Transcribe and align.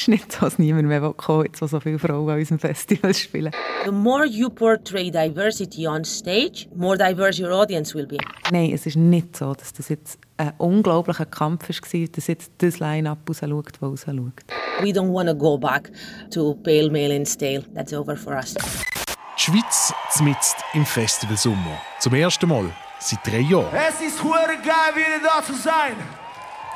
ist 0.00 0.08
nicht 0.08 0.32
so, 0.32 0.40
dass 0.40 0.58
niemand 0.58 0.88
mehr 0.88 1.00
kommen 1.16 1.44
jetzt 1.44 1.58
so 1.58 1.80
viele 1.80 1.98
Frauen 1.98 2.28
an 2.30 2.38
unserem 2.38 2.58
Festival 2.58 3.12
spielen. 3.14 3.52
The 3.84 3.90
more 3.90 4.26
you 4.26 4.48
portray 4.48 5.10
diversity 5.10 5.86
on 5.86 6.04
stage, 6.04 6.68
more 6.74 6.96
diverse 6.96 7.42
your 7.42 7.52
audience 7.52 7.94
will 7.94 8.06
be. 8.06 8.18
Nein, 8.50 8.72
es 8.72 8.86
ist 8.86 8.96
nicht 8.96 9.36
so, 9.36 9.54
dass 9.54 9.72
das 9.72 9.88
jetzt 9.88 10.18
ein 10.36 10.52
unglaublicher 10.58 11.26
Kampf 11.26 11.68
war, 11.68 12.08
dass 12.08 12.26
jetzt 12.26 12.52
das 12.58 12.78
Line-Up 12.78 13.18
rausschaut, 13.28 13.72
das 13.80 13.82
rausschaut. 13.82 14.44
We 14.80 14.92
don't 14.92 15.12
want 15.12 15.28
to 15.28 15.34
go 15.34 15.58
back 15.58 15.90
to 16.30 16.54
pale 16.62 16.90
male 16.90 17.14
and 17.14 17.28
stale. 17.28 17.62
That's 17.74 17.92
over 17.92 18.16
for 18.16 18.34
us. 18.34 18.54
Die 18.54 19.42
Schweiz 19.42 19.92
zmitzt 20.10 20.56
im 20.74 20.86
Festival 20.86 21.36
Sommer. 21.36 21.80
Zum 21.98 22.14
ersten 22.14 22.48
Mal 22.48 22.70
seit 22.98 23.26
drei 23.26 23.40
Jahren. 23.40 23.74
Es 23.74 24.00
ist 24.00 24.22
hure 24.22 24.56
geil, 24.64 24.94
wieder 24.94 25.20
da 25.22 25.44
zu 25.44 25.54
sein. 25.54 25.96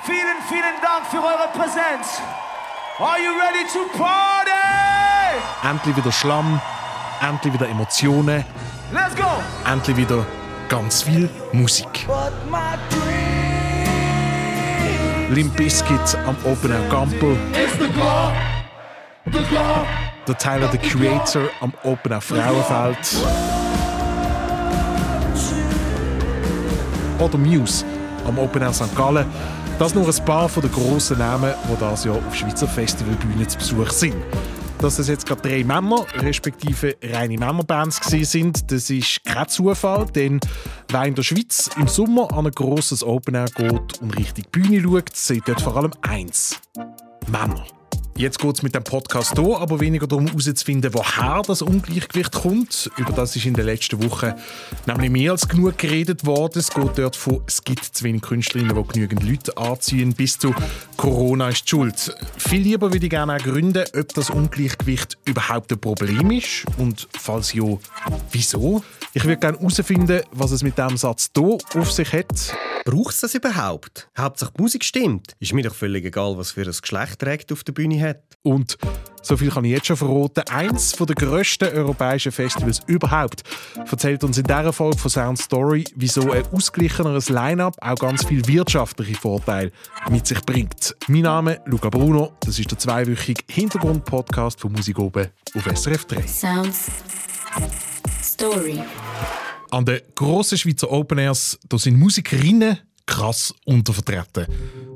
Vielen, 0.05 0.41
vielen 0.49 0.81
Dank 0.83 1.07
für 1.07 1.19
eure 1.19 1.49
Präsenz. 1.55 2.21
Are 2.97 3.19
you 3.19 3.37
ready 3.37 3.69
to 3.73 3.89
party? 3.99 4.53
Endlich 5.69 5.97
wieder 5.97 6.13
Schlamm, 6.13 6.61
endlich 7.21 7.53
wieder 7.53 7.69
Emotionen, 7.69 8.45
Let's 8.93 9.17
go! 9.17 9.25
endlich 9.69 9.97
wieder 9.97 10.25
ganz 10.69 11.03
viel 11.03 11.29
Musik. 11.53 12.07
Limp 15.31 15.57
Bizkit 15.57 16.17
am 16.25 16.37
Open 16.45 16.71
Air 16.71 16.89
Gampel. 16.89 17.37
Der 20.29 20.39
Tyler 20.39 20.69
the 20.71 20.79
Creator 20.79 21.49
am 21.61 21.73
Open 21.83 22.13
Air 22.13 22.21
Frauenfeld. 22.21 23.17
Oder 27.19 27.39
Muse 27.39 27.85
am 28.25 28.39
Open 28.39 28.63
Air 28.63 28.73
St. 28.73 28.95
Gallen. 28.95 29.27
Das 29.79 29.93
nur 29.93 30.07
ein 30.09 30.25
paar 30.25 30.49
den 30.49 30.71
grossen 30.71 31.19
Namen, 31.19 31.53
die 31.69 31.81
das 31.81 32.05
Jahr 32.05 32.17
auf 32.17 32.35
Schweizer 32.35 32.69
Festivalbühnen 32.69 33.49
zu 33.49 33.59
Besuch 33.59 33.91
sind. 33.91 34.15
Dass 34.79 34.97
das 34.97 35.09
jetzt 35.09 35.27
gerade 35.27 35.43
drei 35.43 35.65
Männer, 35.65 36.07
respektive 36.15 36.97
reine 37.03 37.37
Männerbands 37.37 38.01
sind, 38.05 38.71
das 38.71 38.89
ist 38.91 39.25
kein 39.25 39.49
Zufall, 39.49 40.07
denn 40.15 40.39
wer 40.89 41.05
in 41.05 41.15
der 41.17 41.23
Schweiz 41.25 41.71
im 41.77 41.89
Sommer 41.89 42.33
an 42.33 42.47
ein 42.47 42.53
grosses 42.53 43.03
Open 43.03 43.35
Air 43.35 43.47
geht 43.47 44.01
und 44.01 44.17
Richtung 44.17 44.45
Bühne 44.53 44.81
schaut, 44.81 45.17
sieht 45.17 45.49
dort 45.49 45.61
vor 45.61 45.77
allem 45.77 45.93
eins. 46.03 46.61
Männer. 47.27 47.65
Jetzt 48.17 48.39
geht 48.39 48.55
es 48.55 48.63
mit 48.63 48.77
dem 48.77 48.85
Podcast 48.85 49.37
hier 49.37 49.59
aber 49.59 49.81
weniger 49.81 50.07
darum 50.07 50.29
herauszufinden, 50.29 50.95
woher 50.95 51.43
das 51.43 51.63
Ungleichgewicht 51.63 52.31
kommt. 52.31 52.89
Über 52.97 53.13
das 53.13 53.35
ist 53.35 53.45
in 53.45 53.55
den 53.55 53.65
letzten 53.65 54.01
Wochen 54.05 54.35
nämlich 54.87 55.11
mehr 55.11 55.33
als 55.33 55.49
genug 55.49 55.79
geredet 55.79 56.25
worden. 56.25 56.61
Es 56.61 56.71
geht 56.71 56.97
dort 56.97 57.17
von 57.17 57.43
«Es 57.49 57.65
gibt 57.65 57.85
zu 57.85 58.05
wenig 58.05 58.23
Künstlerinnen, 58.23 58.77
die 58.77 58.89
genügend 58.93 59.25
Leute 59.25 59.57
anziehen» 59.57 60.13
bis 60.15 60.39
zu 60.39 60.55
«Corona 60.97 61.49
ist 61.49 61.65
die 61.65 61.71
schuld». 61.71 62.15
Viel 62.39 62.63
lieber 62.63 62.93
würde 62.93 63.05
ich 63.05 63.11
gerne 63.11 63.35
auch 63.35 63.39
gründen, 63.39 63.85
ob 63.99 64.15
das 64.15 64.31
Ungleichgewicht 64.31 65.19
überhaupt 65.25 65.73
ein 65.73 65.81
Problem 65.81 66.31
ist 66.31 66.67
und 66.79 67.09
falls 67.19 67.53
ja, 67.53 67.65
wieso. 68.31 68.85
Ich 69.13 69.25
würde 69.25 69.39
gerne 69.39 69.59
herausfinden, 69.59 70.23
was 70.31 70.53
es 70.53 70.63
mit 70.63 70.79
diesem 70.79 70.97
Satz 70.97 71.31
hier 71.35 71.59
auf 71.75 71.91
sich 71.91 72.13
hat. 72.13 72.55
Braucht 72.85 73.15
es 73.15 73.21
das 73.21 73.35
überhaupt? 73.35 74.09
Hauptsache 74.19 74.53
die 74.59 74.63
Musik 74.63 74.85
stimmt. 74.85 75.35
Ist 75.41 75.55
mir 75.55 75.63
doch 75.63 75.75
völlig 75.75 76.05
egal, 76.05 76.37
was 76.37 76.51
für 76.51 76.63
ein 76.63 76.75
Geschlecht 76.79 77.19
trägt 77.19 77.51
auf 77.51 77.65
der 77.65 77.73
Bühne 77.73 77.97
hat. 78.05 78.23
Und 78.43 78.77
so 79.23 79.39
viel 79.39 79.51
kann 79.51 79.65
ich 79.65 79.73
jetzt 79.73 79.87
schon 79.87 79.97
verraten. 79.97 80.43
Eins 80.51 80.93
der 80.93 81.15
grössten 81.15 81.75
europäischen 81.75 82.31
Festivals 82.31 82.83
überhaupt 82.87 83.43
erzählt 83.91 84.23
uns 84.23 84.37
in 84.37 84.45
dieser 84.45 84.73
Folge 84.73 84.99
von 84.99 85.11
Sound 85.11 85.39
Story, 85.39 85.85
wieso 85.97 86.31
ein 86.31 86.45
ausgeglicheneres 86.53 87.31
Line-Up 87.31 87.75
auch 87.81 87.95
ganz 87.97 88.27
viel 88.27 88.47
wirtschaftliche 88.47 89.15
Vorteile 89.15 89.73
mit 90.11 90.27
sich 90.27 90.41
bringt. 90.43 90.95
Mein 91.09 91.23
Name 91.23 91.55
ist 91.55 91.63
Luca 91.67 91.89
Bruno. 91.89 92.33
Das 92.41 92.59
ist 92.59 92.71
der 92.71 92.79
zweiwöchige 92.79 93.43
Hintergrund-Podcast 93.49 94.61
von 94.61 94.73
Musik 94.73 94.99
oben 94.99 95.29
auf 95.55 95.65
SRF 95.65 96.05
3. 96.05 96.27
Sound 96.27 96.75
Story. 98.23 98.83
An 99.71 99.87
den 99.87 100.03
grossen 100.15 100.59
Schweizer 100.59 100.91
Open 100.91 101.19
Airs 101.19 101.59
da 101.69 101.79
sind 101.79 101.99
Musikerinnen 101.99 102.79
krass 103.07 103.55
untervertreten. 103.65 104.47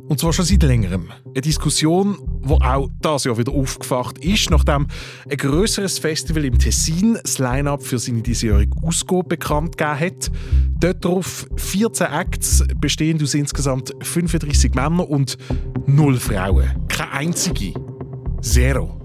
Und 0.09 0.19
zwar 0.19 0.33
schon 0.33 0.45
seit 0.45 0.63
längerem. 0.63 1.11
Eine 1.27 1.41
Diskussion, 1.41 2.19
die 2.45 2.53
auch 2.53 2.89
das 3.01 3.25
Jahr 3.25 3.37
wieder 3.37 3.53
aufgefacht 3.53 4.19
ist, 4.19 4.51
nachdem 4.51 4.87
ein 5.31 5.37
grösseres 5.37 5.99
Festival 5.99 6.45
im 6.45 6.59
Tessin 6.59 7.19
das 7.23 7.39
Line-Up 7.39 7.83
für 7.83 7.99
seine 7.99 8.23
diesjährige 8.23 8.77
Ausgabe 8.83 9.25
bekannt 9.25 9.77
gegeben 9.77 10.01
hat. 10.01 10.31
Dort 10.81 11.05
drauf 11.05 11.47
14 11.57 12.07
Acts, 12.07 12.65
bestehend 12.81 13.23
aus 13.23 13.35
insgesamt 13.35 13.93
35 14.01 14.75
Männern 14.75 15.01
und 15.01 15.37
0 15.87 16.17
Frauen. 16.17 16.89
Keine 16.89 17.13
einzige. 17.13 17.75
Zero. 18.41 19.01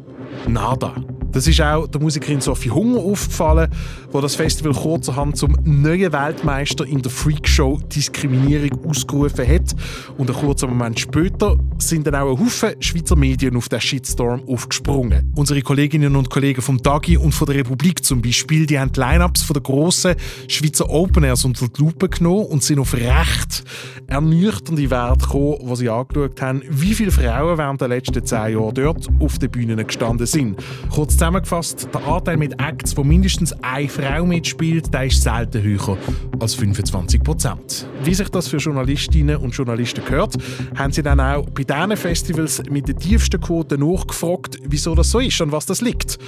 Nada. 0.47 0.95
Das 1.33 1.47
ist 1.47 1.59
auch 1.61 1.88
der 1.88 1.99
Musikerin 1.99 2.41
Sophie 2.41 2.69
Hunger 2.69 2.99
aufgefallen, 2.99 3.71
wo 4.11 4.21
das 4.21 4.35
Festival 4.35 4.73
kurzerhand 4.73 5.35
zum 5.35 5.57
neuen 5.63 6.13
Weltmeister 6.13 6.85
in 6.85 7.01
der 7.01 7.11
Freakshow 7.11 7.79
Diskriminierung 7.94 8.88
ausgerufen 8.88 9.47
hat. 9.47 9.75
Und 10.19 10.29
einen 10.29 10.39
kurzen 10.39 10.69
Moment 10.69 10.99
später 10.99 11.57
sind 11.79 12.05
dann 12.05 12.13
auch 12.16 12.31
ein 12.31 12.39
Haufen 12.39 12.79
Schweizer 12.79 13.16
Medien 13.16 13.57
auf 13.57 13.67
den 13.67 13.81
Shitstorm 13.81 14.44
aufgesprungen. 14.47 15.33
Unsere 15.35 15.63
Kolleginnen 15.63 16.16
und 16.16 16.29
Kollegen 16.29 16.61
vom 16.61 16.77
Dagi 16.77 17.17
und 17.17 17.31
von 17.31 17.47
der 17.47 17.55
Republik 17.55 18.05
zum 18.05 18.21
Beispiel, 18.21 18.67
die 18.67 18.77
haben 18.77 18.91
die 18.91 19.00
Line-Ups 19.00 19.41
von 19.41 19.55
der 19.55 19.63
grossen 19.63 20.13
Schweizer 20.47 20.88
Open 20.88 21.23
Airs 21.23 21.45
unter 21.45 21.67
die 21.67 21.81
Lupe 21.81 22.09
genommen 22.09 22.45
und 22.45 22.61
sind 22.61 22.77
auf 22.77 22.94
recht 22.94 23.63
ernüchternde 24.05 24.88
Werte 24.91 25.25
gekommen, 25.25 25.57
wo 25.61 25.73
sie 25.73 25.89
angeschaut 25.89 26.39
haben, 26.44 26.61
wie 26.69 26.94
viele 26.94 27.11
Frauen 27.11 27.57
während 27.57 27.81
der 27.81 27.88
letzten 27.88 28.23
zehn 28.23 28.53
Jahre 28.53 28.73
dort 28.73 29.09
auf 29.19 29.39
den 29.39 29.50
Bühnen 29.50 29.88
gestanden 29.88 30.27
sind. 30.27 30.57
Kurz 30.91 31.17
zusammengefasst, 31.23 31.88
der 31.94 32.06
Anteil 32.06 32.35
mit 32.35 32.59
Acts, 32.61 32.97
wo 32.97 33.03
mindestens 33.06 33.53
eine 33.63 33.88
Frau 33.88 34.25
mitspielt, 34.25 34.94
der 34.94 35.06
ist 35.06 35.23
selten 35.23 35.63
höher 35.63 35.97
als 36.41 36.53
25 36.56 37.23
Prozent. 37.23 37.88
Wie 38.03 38.13
sich 38.13 38.28
das 38.28 38.50
für 38.50 38.57
Journalistinnen 38.57 39.38
und 39.38 39.56
Journalisten 39.56 40.03
gehört, 40.03 40.35
haben 40.75 40.91
sie 40.91 41.01
dann 41.01 41.22
auch 41.22 41.50
bei 41.51 41.63
diesen 41.63 41.95
Festivals 41.95 42.62
mit 42.69 42.89
der 42.89 42.97
tiefsten 42.97 43.39
Quote 43.39 43.78
nachgefragt, 43.78 44.57
wieso 44.66 44.95
das 44.95 45.12
so 45.12 45.19
ist 45.19 45.39
und 45.39 45.53
was 45.53 45.66
das 45.66 45.79
liegt. 45.79 46.19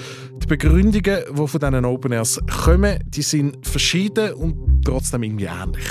Die 0.42 0.48
Begründungen, 0.48 1.02
die 1.04 1.48
von 1.48 1.60
diesen 1.60 1.84
Open 1.84 2.14
Airs 2.14 2.40
kommen, 2.64 2.98
die 3.06 3.22
sind 3.22 3.68
verschieden 3.68 4.32
und 4.36 4.82
trotzdem 4.86 5.24
irgendwie 5.24 5.50
ähnlich. 5.62 5.84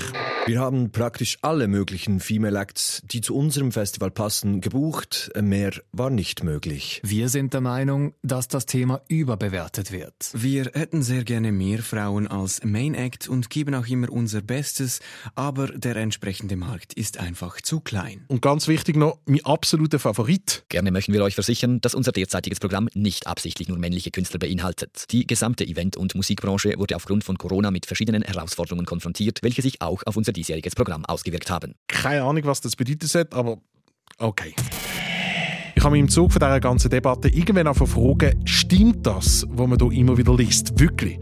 Wir 0.46 0.60
haben 0.60 0.90
praktisch 0.90 1.38
alle 1.40 1.68
möglichen 1.68 2.20
Female 2.20 2.58
Acts, 2.60 3.00
die 3.06 3.22
zu 3.22 3.34
unserem 3.34 3.72
Festival 3.72 4.10
passen, 4.10 4.60
gebucht. 4.60 5.30
Mehr 5.40 5.72
war 5.92 6.10
nicht 6.10 6.44
möglich. 6.44 7.00
Wir 7.02 7.30
sind 7.30 7.54
der 7.54 7.62
Meinung, 7.62 8.12
dass 8.22 8.46
das 8.48 8.66
Thema 8.66 9.00
überbewertet 9.08 9.90
wird. 9.90 10.12
Wir 10.34 10.70
hätten 10.74 11.02
sehr 11.02 11.24
gerne 11.24 11.50
mehr 11.50 11.78
Frauen 11.78 12.28
als 12.28 12.62
Main 12.62 12.94
Act 12.94 13.26
und 13.26 13.48
geben 13.48 13.74
auch 13.74 13.86
immer 13.86 14.12
unser 14.12 14.42
Bestes, 14.42 15.00
aber 15.34 15.68
der 15.68 15.96
entsprechende 15.96 16.56
Markt 16.56 16.92
ist 16.92 17.18
einfach 17.18 17.62
zu 17.62 17.80
klein. 17.80 18.26
Und 18.28 18.42
ganz 18.42 18.68
wichtig 18.68 18.96
noch, 18.96 19.20
mein 19.24 19.42
absoluter 19.46 19.98
Favorit. 19.98 20.66
Gerne 20.68 20.90
möchten 20.90 21.14
wir 21.14 21.24
euch 21.24 21.36
versichern, 21.36 21.80
dass 21.80 21.94
unser 21.94 22.12
derzeitiges 22.12 22.60
Programm 22.60 22.90
nicht 22.92 23.26
absichtlich 23.26 23.68
nur 23.68 23.78
männliche 23.78 24.10
Künstler 24.10 24.40
beinhaltet. 24.40 25.06
Die 25.10 25.26
gesamte 25.26 25.64
Event- 25.64 25.96
und 25.96 26.14
Musikbranche 26.14 26.74
wurde 26.76 26.96
aufgrund 26.96 27.24
von 27.24 27.38
Corona 27.38 27.70
mit 27.70 27.86
verschiedenen 27.86 28.22
Herausforderungen 28.22 28.84
konfrontiert, 28.84 29.38
welche 29.40 29.62
sich 29.62 29.80
auch 29.80 30.02
auf 30.04 30.18
unser 30.18 30.33
diesjähriges 30.34 30.74
Programm 30.74 31.04
ausgewirkt 31.06 31.50
haben. 31.50 31.74
Keine 31.88 32.22
Ahnung, 32.22 32.44
was 32.44 32.60
das 32.60 32.76
bedeutet 32.76 33.14
hat, 33.14 33.34
aber 33.34 33.58
okay. 34.18 34.54
Ich 35.76 35.82
habe 35.82 35.92
mich 35.92 36.00
im 36.00 36.08
Zug 36.08 36.32
von 36.32 36.40
dieser 36.40 36.60
ganzen 36.60 36.90
Debatte 36.90 37.28
irgendwann 37.28 37.66
auch 37.66 37.76
fragen, 37.76 38.40
stimmt 38.44 39.06
das, 39.06 39.46
was 39.48 39.66
man 39.66 39.78
hier 39.78 40.00
immer 40.00 40.16
wieder 40.16 40.34
liest, 40.36 40.78
wirklich? 40.78 41.18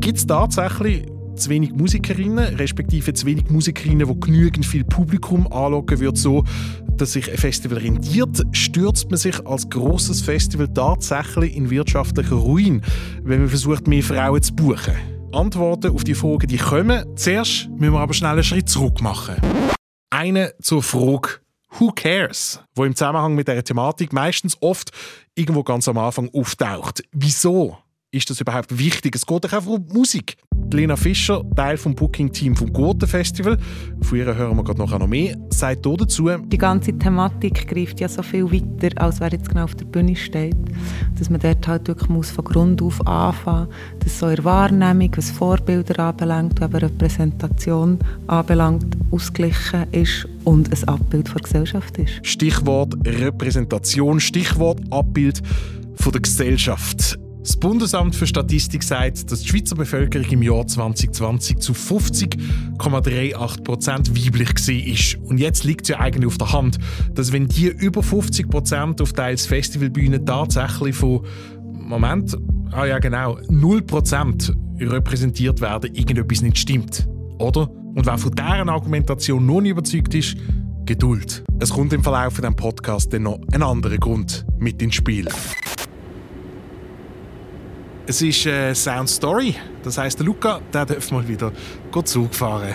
Gibt 0.00 0.18
es 0.18 0.26
tatsächlich 0.26 1.06
zu 1.36 1.50
wenig 1.50 1.72
Musikerinnen, 1.72 2.56
respektive 2.56 3.12
zu 3.12 3.26
wenig 3.26 3.48
Musikerinnen, 3.50 4.08
die 4.08 4.20
genügend 4.20 4.66
viel 4.66 4.84
Publikum 4.84 5.50
anlocken 5.52 6.00
wird, 6.00 6.16
so 6.16 6.44
dass 6.96 7.12
sich 7.12 7.30
ein 7.30 7.36
Festival 7.36 7.78
rentiert, 7.78 8.42
stürzt 8.52 9.10
man 9.10 9.18
sich 9.18 9.46
als 9.46 9.68
großes 9.68 10.22
Festival 10.22 10.68
tatsächlich 10.68 11.54
in 11.54 11.70
wirtschaftlichen 11.70 12.38
Ruin, 12.38 12.82
wenn 13.22 13.40
man 13.40 13.48
versucht, 13.48 13.86
mehr 13.86 14.02
Frauen 14.02 14.42
zu 14.42 14.54
buchen. 14.54 15.15
Antworten 15.32 15.94
auf 15.94 16.04
die 16.04 16.14
Fragen, 16.14 16.46
die 16.46 16.56
kommen. 16.56 17.16
Zuerst 17.16 17.68
müssen 17.70 17.92
wir 17.92 18.00
aber 18.00 18.14
schnell 18.14 18.32
einen 18.32 18.44
Schritt 18.44 18.68
zurück 18.68 19.00
machen. 19.00 19.36
Eine 20.10 20.54
zur 20.60 20.82
Frage 20.82 21.40
Who 21.78 21.92
cares? 21.92 22.60
Wo 22.74 22.84
im 22.84 22.94
Zusammenhang 22.94 23.34
mit 23.34 23.48
dieser 23.48 23.62
Thematik 23.62 24.12
meistens 24.12 24.56
oft 24.60 24.90
irgendwo 25.34 25.62
ganz 25.62 25.88
am 25.88 25.98
Anfang 25.98 26.30
auftaucht. 26.32 27.02
Wieso 27.12 27.76
ist 28.10 28.30
das 28.30 28.40
überhaupt 28.40 28.78
wichtig? 28.78 29.14
Es 29.14 29.26
geht 29.26 29.44
doch 29.44 29.52
einfach 29.52 29.70
um 29.70 29.86
Musik. 29.92 30.36
Lena 30.72 30.96
Fischer, 30.96 31.42
Teil 31.54 31.76
vom 31.76 31.94
Booking-Team 31.94 32.56
vom 32.56 32.72
Gurten 32.72 33.08
Festival, 33.08 33.56
von 34.02 34.18
ihr 34.18 34.34
hören 34.34 34.56
wir 34.56 34.64
gerade 34.64 34.78
noch 34.80 35.06
mehr, 35.06 35.36
sagt 35.50 35.86
hier 35.86 35.96
dazu, 35.96 36.28
Die 36.28 36.58
ganze 36.58 36.98
Thematik 36.98 37.68
greift 37.68 38.00
ja 38.00 38.08
so 38.08 38.22
viel 38.22 38.50
weiter, 38.50 39.00
als 39.00 39.20
wer 39.20 39.30
jetzt 39.30 39.48
genau 39.48 39.64
auf 39.64 39.74
der 39.74 39.84
Bühne 39.84 40.16
steht. 40.16 40.56
Dass 41.18 41.30
man 41.30 41.40
dort 41.40 41.66
halt 41.68 41.86
wirklich 41.88 42.08
muss 42.10 42.30
von 42.30 42.44
Grund 42.44 42.82
auf 42.82 43.06
anfangen 43.06 43.66
muss, 43.66 44.04
dass 44.04 44.18
so 44.18 44.26
der 44.28 44.44
Wahrnehmung, 44.44 45.10
was 45.16 45.30
Vorbilder 45.30 45.98
anbelangt, 46.08 46.60
was 46.60 46.82
Repräsentation 46.82 47.98
anbelangt, 48.26 48.96
ausgeglichen 49.12 49.86
ist 49.92 50.26
und 50.44 50.72
ein 50.72 50.88
Abbild 50.88 51.28
der 51.28 51.42
Gesellschaft 51.42 51.96
ist. 51.98 52.26
Stichwort 52.26 52.94
Repräsentation, 53.06 54.20
Stichwort 54.20 54.80
Abbild 54.90 55.42
von 55.94 56.12
der 56.12 56.20
Gesellschaft. 56.20 57.18
Das 57.46 57.56
Bundesamt 57.56 58.16
für 58.16 58.26
Statistik 58.26 58.82
sagt, 58.82 59.30
dass 59.30 59.42
die 59.42 59.48
Schweizer 59.48 59.76
Bevölkerung 59.76 60.28
im 60.30 60.42
Jahr 60.42 60.66
2020 60.66 61.58
zu 61.58 61.74
50,38 61.74 63.62
Prozent 63.62 64.10
weiblich 64.10 64.48
war. 64.48 65.28
Und 65.28 65.38
jetzt 65.38 65.62
liegt 65.62 65.82
es 65.82 65.90
ja 65.90 66.00
eigentlich 66.00 66.26
auf 66.26 66.38
der 66.38 66.52
Hand, 66.52 66.78
dass 67.14 67.30
wenn 67.30 67.46
die 67.46 67.68
über 67.68 68.02
50 68.02 68.50
Prozent 68.50 69.00
auf 69.00 69.12
teils 69.12 69.46
Festivalbühnen 69.46 70.26
tatsächlich 70.26 70.96
von 70.96 71.24
Moment, 71.72 72.36
ah 72.72 72.84
ja 72.84 72.98
genau, 72.98 73.38
0 73.48 73.82
Prozent 73.82 74.52
repräsentiert 74.80 75.60
werden, 75.60 75.94
irgendetwas 75.94 76.42
nicht 76.42 76.58
stimmt. 76.58 77.06
Oder? 77.38 77.70
Und 77.70 78.06
wer 78.06 78.18
von 78.18 78.34
deren 78.34 78.68
Argumentation 78.68 79.46
noch 79.46 79.60
nicht 79.60 79.70
überzeugt 79.70 80.16
ist, 80.16 80.36
Geduld. 80.84 81.44
Es 81.60 81.70
kommt 81.70 81.92
im 81.92 82.02
Verlauf 82.02 82.34
von 82.34 82.42
diesem 82.42 82.56
Podcast 82.56 83.12
dann 83.12 83.22
noch 83.22 83.38
ein 83.52 83.62
anderer 83.62 83.98
Grund 83.98 84.44
mit 84.58 84.82
ins 84.82 84.96
Spiel. 84.96 85.28
Es 88.08 88.22
ist 88.22 88.46
eine 88.46 88.72
Sound 88.72 89.08
Story. 89.08 89.56
Das 89.82 89.98
heisst, 89.98 90.20
der 90.20 90.26
Luca 90.26 90.60
der 90.72 90.86
darf 90.86 91.10
mal 91.10 91.26
wieder 91.26 91.50
Zug 92.04 92.32
fahren. 92.32 92.72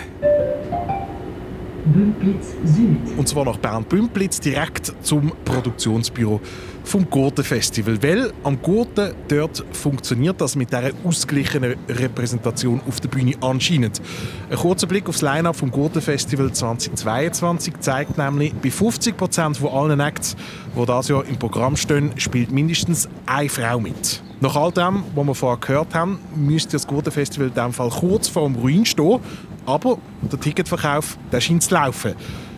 Bümplitz 1.86 2.48
Süd. 2.64 2.98
Und 3.16 3.26
zwar 3.26 3.46
nach 3.46 3.56
Bern-Bümplitz 3.56 4.40
direkt 4.40 4.92
zum 5.00 5.32
Produktionsbüro 5.44 6.38
vom 6.84 7.08
Gurten 7.08 7.42
Festival. 7.42 8.02
Weil 8.02 8.30
am 8.44 8.60
Gurten 8.60 9.14
dort 9.28 9.64
funktioniert 9.72 10.38
das 10.38 10.54
mit 10.54 10.70
dieser 10.70 10.90
ausgeglichenen 11.02 11.76
Repräsentation 11.88 12.82
auf 12.86 13.00
der 13.00 13.08
Bühne 13.08 13.34
anscheinend. 13.40 14.02
Ein 14.50 14.56
kurzer 14.58 14.86
Blick 14.86 15.08
aufs 15.08 15.22
Line-Up 15.22 15.56
vom 15.56 15.70
Gurten 15.70 16.02
Festival 16.02 16.52
2022 16.52 17.80
zeigt 17.80 18.18
nämlich, 18.18 18.52
bei 18.52 18.70
50 18.70 19.16
Prozent 19.16 19.56
von 19.56 19.70
allen 19.70 20.00
Acts, 20.00 20.36
die 20.76 20.84
das 20.84 21.08
Jahr 21.08 21.24
im 21.24 21.38
Programm 21.38 21.76
stehen, 21.76 22.12
spielt 22.18 22.52
mindestens 22.52 23.08
eine 23.24 23.48
Frau 23.48 23.80
mit. 23.80 24.21
Nach 24.42 24.56
all 24.56 24.72
dem, 24.72 25.04
was 25.14 25.24
wir 25.24 25.34
vorher 25.36 25.60
gehört 25.60 25.94
haben, 25.94 26.18
müsste 26.34 26.72
das 26.72 26.84
Gurten 26.84 27.12
Festival 27.12 27.46
in 27.46 27.54
diesem 27.54 27.72
Fall 27.72 27.90
kurz 27.90 28.26
vor 28.26 28.48
dem 28.48 28.56
Ruin 28.56 28.84
stehen. 28.84 29.20
Aber 29.66 29.98
der 30.20 30.40
Ticketverkauf 30.40 31.16
der 31.30 31.40
scheint 31.40 31.62
zu 31.62 31.72
laufen. 31.72 32.16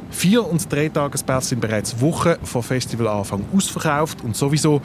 Vier- 0.08 0.48
und 0.48 0.72
Dreitagespässe 0.72 1.48
sind 1.48 1.60
bereits 1.60 2.00
Wochen 2.00 2.36
vor 2.42 2.62
Festivalanfang 2.62 3.44
ausverkauft. 3.54 4.24
Und 4.24 4.34
sowieso, 4.34 4.80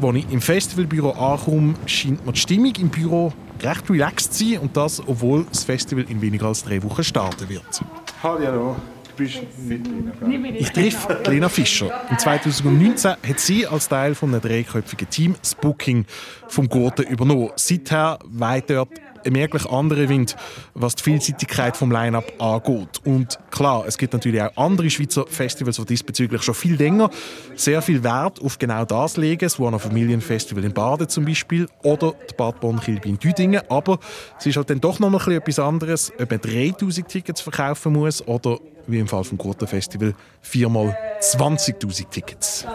als 0.00 0.16
ich 0.16 0.30
im 0.30 0.40
Festivalbüro 0.40 1.10
ankomme, 1.10 1.74
scheint 1.86 2.24
mir 2.24 2.30
die 2.30 2.38
Stimmung 2.38 2.72
im 2.78 2.88
Büro 2.88 3.32
recht 3.60 3.90
relaxed 3.90 4.34
zu 4.34 4.44
sein. 4.44 4.58
Und 4.58 4.76
das, 4.76 5.00
obwohl 5.04 5.46
das 5.50 5.64
Festival 5.64 6.04
in 6.08 6.22
weniger 6.22 6.46
als 6.46 6.62
drei 6.62 6.80
Wochen 6.84 7.02
starten 7.02 7.48
wird. 7.48 7.80
Hallo, 8.22 8.76
du 9.16 9.22
bist 9.22 9.40
nicht 9.58 9.86
Lena. 10.20 10.48
Ich 10.58 10.70
treffe 10.70 11.22
Lena 11.28 11.48
Fischer. 11.48 11.90
In 12.10 12.18
2019 12.18 13.10
hat 13.26 13.40
sie 13.40 13.66
als 13.66 13.88
Teil 13.88 14.14
von 14.14 14.30
einem 14.30 14.40
dreiköpfigen 14.40 15.08
Team 15.08 15.34
das 15.40 15.54
Booking 15.54 16.04
vom 16.48 16.68
Gurten 16.68 17.06
übernommen. 17.06 17.50
Seither 17.56 18.18
weht 18.24 18.70
dort 18.70 18.90
ein 19.26 19.32
merklich 19.32 19.64
anderer 19.66 20.08
Wind, 20.10 20.36
was 20.74 20.96
die 20.96 21.02
Vielseitigkeit 21.02 21.78
vom 21.78 21.90
Line-Up 21.90 22.30
angeht. 22.38 23.00
Und 23.04 23.38
klar, 23.50 23.84
es 23.86 23.96
gibt 23.96 24.12
natürlich 24.12 24.42
auch 24.42 24.54
andere 24.56 24.90
Schweizer 24.90 25.24
Festivals, 25.26 25.76
die 25.76 25.86
diesbezüglich 25.86 26.42
schon 26.42 26.54
viel 26.54 26.74
länger 26.74 27.08
sehr 27.54 27.80
viel 27.80 28.04
Wert 28.04 28.42
auf 28.42 28.58
genau 28.58 28.84
das 28.84 29.16
legen. 29.16 29.40
Das 29.40 29.58
One 29.58 29.78
Familienfestival 29.78 30.64
in 30.64 30.74
Baden 30.74 31.08
zum 31.08 31.24
Beispiel 31.24 31.68
oder 31.82 32.14
die 32.30 32.34
Bad 32.34 32.60
Bonn-Kilby 32.60 33.08
in 33.08 33.18
Düdingen. 33.18 33.62
Aber 33.70 33.98
es 34.38 34.44
ist 34.44 34.56
halt 34.56 34.68
dann 34.68 34.80
doch 34.80 34.98
noch 34.98 35.08
mal 35.08 35.32
etwas 35.32 35.58
anderes, 35.58 36.12
ob 36.20 36.30
man 36.30 36.40
3000 36.40 37.08
Tickets 37.08 37.40
verkaufen 37.40 37.94
muss 37.94 38.26
oder 38.26 38.58
wie 38.86 38.98
im 38.98 39.08
Fall 39.08 39.24
vom 39.24 39.38
Gurten 39.38 39.66
Festival 39.66 40.14
viermal 40.40 40.96
20.000 41.20 42.10
Tickets. 42.10 42.66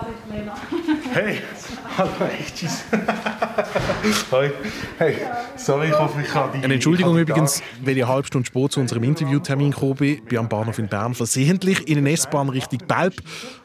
Hey, 1.11 1.37
hallo, 1.97 2.11
echt 2.39 2.55
tschüss. 2.57 2.83
Hi. 4.31 4.51
Hey, 4.97 5.15
sorry, 5.55 5.87
ich 5.87 5.99
hoffe, 5.99 6.21
ich 6.21 6.27
kann 6.27 6.51
die... 6.53 6.63
Eine 6.63 6.75
Entschuldigung 6.75 7.17
übrigens, 7.17 7.61
weil 7.83 7.97
ich 7.97 8.03
eine 8.03 8.13
halbe 8.13 8.27
Stunde 8.27 8.47
spät 8.47 8.71
zu 8.71 8.79
unserem 8.79 9.03
Interviewtermin 9.03 9.71
gekommen 9.71 9.95
bin, 9.95 10.23
bin 10.25 10.37
am 10.37 10.49
Bahnhof 10.49 10.79
in 10.79 10.87
Bern 10.87 11.13
versehentlich 11.13 11.87
in 11.87 11.97
eine 11.97 12.11
S-Bahn 12.11 12.49
Richtung 12.49 12.79
Belp, 12.87 13.15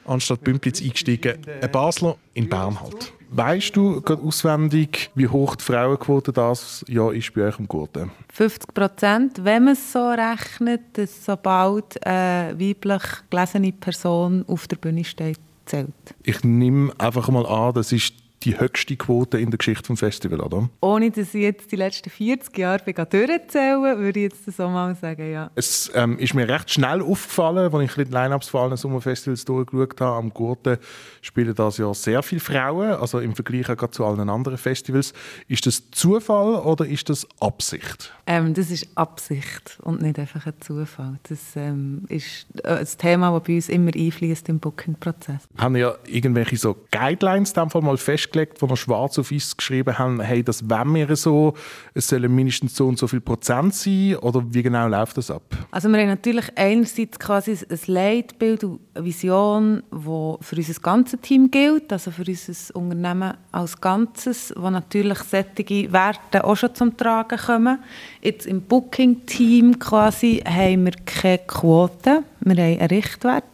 anstatt 0.05 0.43
Bümplitz 0.43 0.81
eingestiegen. 0.82 1.38
Ein 1.61 1.70
Basler 1.70 2.17
in 2.35 2.49
Bern 2.49 2.81
halt. 2.81 3.12
Weißt 3.37 3.75
du 3.75 4.01
gerade 4.01 4.23
auswendig, 4.23 5.11
wie 5.17 5.27
hoch 5.27 5.57
die 5.57 5.65
Frauenquote 5.65 6.33
das 6.33 6.85
Jahr 6.87 7.13
ist 7.13 7.35
bei 7.35 7.43
euch 7.49 7.59
im 7.59 7.67
Gurten? 7.67 8.13
50 8.33 8.73
Prozent, 8.73 9.45
wenn 9.45 9.65
man 9.65 9.73
es 9.73 9.93
so 9.93 10.09
rechnet, 10.09 10.83
dass 10.93 11.25
sobald 11.25 12.07
eine 12.07 12.55
weiblich 12.57 13.03
gelesene 13.31 13.73
Person 13.73 14.45
auf 14.47 14.69
der 14.69 14.77
Bühne 14.77 15.03
steht, 15.03 15.41
zählt. 15.67 16.15
Ich 16.23 16.45
nehme 16.45 16.93
einfach 16.97 17.29
mal 17.29 17.45
an, 17.45 17.75
das 17.75 17.91
ist 17.91 18.15
die 18.44 18.58
höchste 18.58 18.96
Quote 18.96 19.38
in 19.38 19.50
der 19.50 19.58
Geschichte 19.58 19.88
des 19.88 20.00
Festivals, 20.00 20.43
oder? 20.43 20.69
Ohne 20.81 21.11
dass 21.11 21.35
ich 21.35 21.43
jetzt 21.43 21.73
die 21.73 21.76
letzten 21.76 22.11
40 22.11 22.56
Jahre 22.58 22.82
durchzählen 22.85 23.82
würde 23.82 24.20
ich 24.20 24.32
jetzt 24.32 24.56
so 24.56 24.69
mal 24.69 24.94
sagen, 24.94 25.31
ja. 25.31 25.50
Es 25.55 25.91
ähm, 25.94 26.19
ist 26.19 26.35
mir 26.35 26.49
recht 26.49 26.70
schnell 26.70 27.02
aufgefallen, 27.02 27.73
als 27.73 27.85
ich 27.85 28.05
die 28.05 28.12
Line-Ups 28.12 28.49
von 28.49 28.62
allen 28.62 28.76
Sommerfestivals 28.76 29.44
durchgeschaut 29.44 30.00
habe. 30.00 30.17
Am 30.17 30.31
Gurten 30.31 30.79
spielen 31.23 31.55
das 31.55 31.79
ja 31.79 31.93
sehr 31.94 32.23
viele 32.23 32.41
Frauen, 32.41 32.91
also 32.93 33.20
im 33.20 33.35
Vergleich 33.35 33.69
auch 33.69 33.91
zu 33.91 34.05
allen 34.05 34.29
anderen 34.29 34.58
Festivals. 34.58 35.12
Ist 35.49 35.67
das 35.67 35.90
Zufall 35.90 36.56
oder 36.56 36.87
ist 36.87 37.08
das 37.08 37.26
Absicht? 37.40 38.12
Ähm, 38.26 38.55
das 38.55 38.70
ist 38.70 38.88
Absicht 38.94 39.79
und 39.82 40.02
nicht 40.02 40.19
einfach 40.19 40.47
ein 40.47 40.55
Zufall. 40.61 41.19
Das 41.29 41.40
ähm, 41.56 42.05
ist 42.08 42.47
äh, 42.62 42.69
ein 42.69 42.87
Thema, 42.99 43.32
das 43.32 43.43
bei 43.47 43.55
uns 43.55 43.69
immer 43.69 43.90
einfließt 43.94 44.49
im 44.49 44.58
Booking-Prozess. 44.61 45.43
Haben 45.58 45.76
ja 45.76 45.94
irgendwelche 46.06 46.56
so 46.56 46.76
Guidelines 46.90 47.52
in 47.52 47.62
dem 47.62 47.70
Fall 47.70 47.82
mal 47.82 47.97
festgelegt, 47.97 48.34
wo 48.59 48.69
wir 48.69 48.77
schwarz 48.77 49.19
auf 49.19 49.31
weiß 49.31 49.57
geschrieben 49.57 49.99
haben, 49.99 50.21
hey, 50.21 50.43
das 50.43 50.69
wollen 50.69 50.95
wir 50.95 51.17
so, 51.17 51.55
es 51.95 52.09
sollen 52.09 52.35
mindestens 52.35 52.77
so 52.77 52.89
und 52.89 52.99
so 52.99 53.07
viel 53.07 53.21
Prozent 53.21 53.75
sein, 53.75 54.17
oder 54.17 54.45
wie 54.51 54.63
genau 54.63 54.89
läuft 54.89 55.17
das 55.17 55.31
ab? 55.31 55.43
Also 55.71 55.89
wir 55.89 55.99
haben 55.99 56.09
natürlich 56.09 56.47
einerseits 56.57 57.19
quasi 57.19 57.53
ein 57.53 57.79
Leitbild 57.87 58.65
eine 58.65 59.05
Vision, 59.05 59.83
die 59.93 60.35
für 60.41 60.57
unser 60.57 60.81
ganzes 60.81 61.21
Team 61.21 61.51
gilt, 61.51 61.93
also 61.93 62.11
für 62.11 62.25
unser 62.27 62.77
Unternehmen 62.77 63.35
als 63.53 63.81
Ganzes, 63.81 64.53
wo 64.57 64.71
natürlich 64.71 65.19
solche 65.19 65.93
Werte 65.93 66.45
auch 66.45 66.57
schon 66.57 66.75
zum 66.75 66.97
Tragen 66.97 67.39
kommen. 67.39 67.79
Jetzt 68.21 68.47
im 68.47 68.63
Booking-Team 68.63 69.79
quasi 69.79 70.43
haben 70.45 70.87
wir 70.87 70.93
keine 71.07 71.39
Quote, 71.39 72.23
wir 72.41 72.57
haben 72.57 72.81
einen 72.81 72.89
Richtwert, 72.89 73.45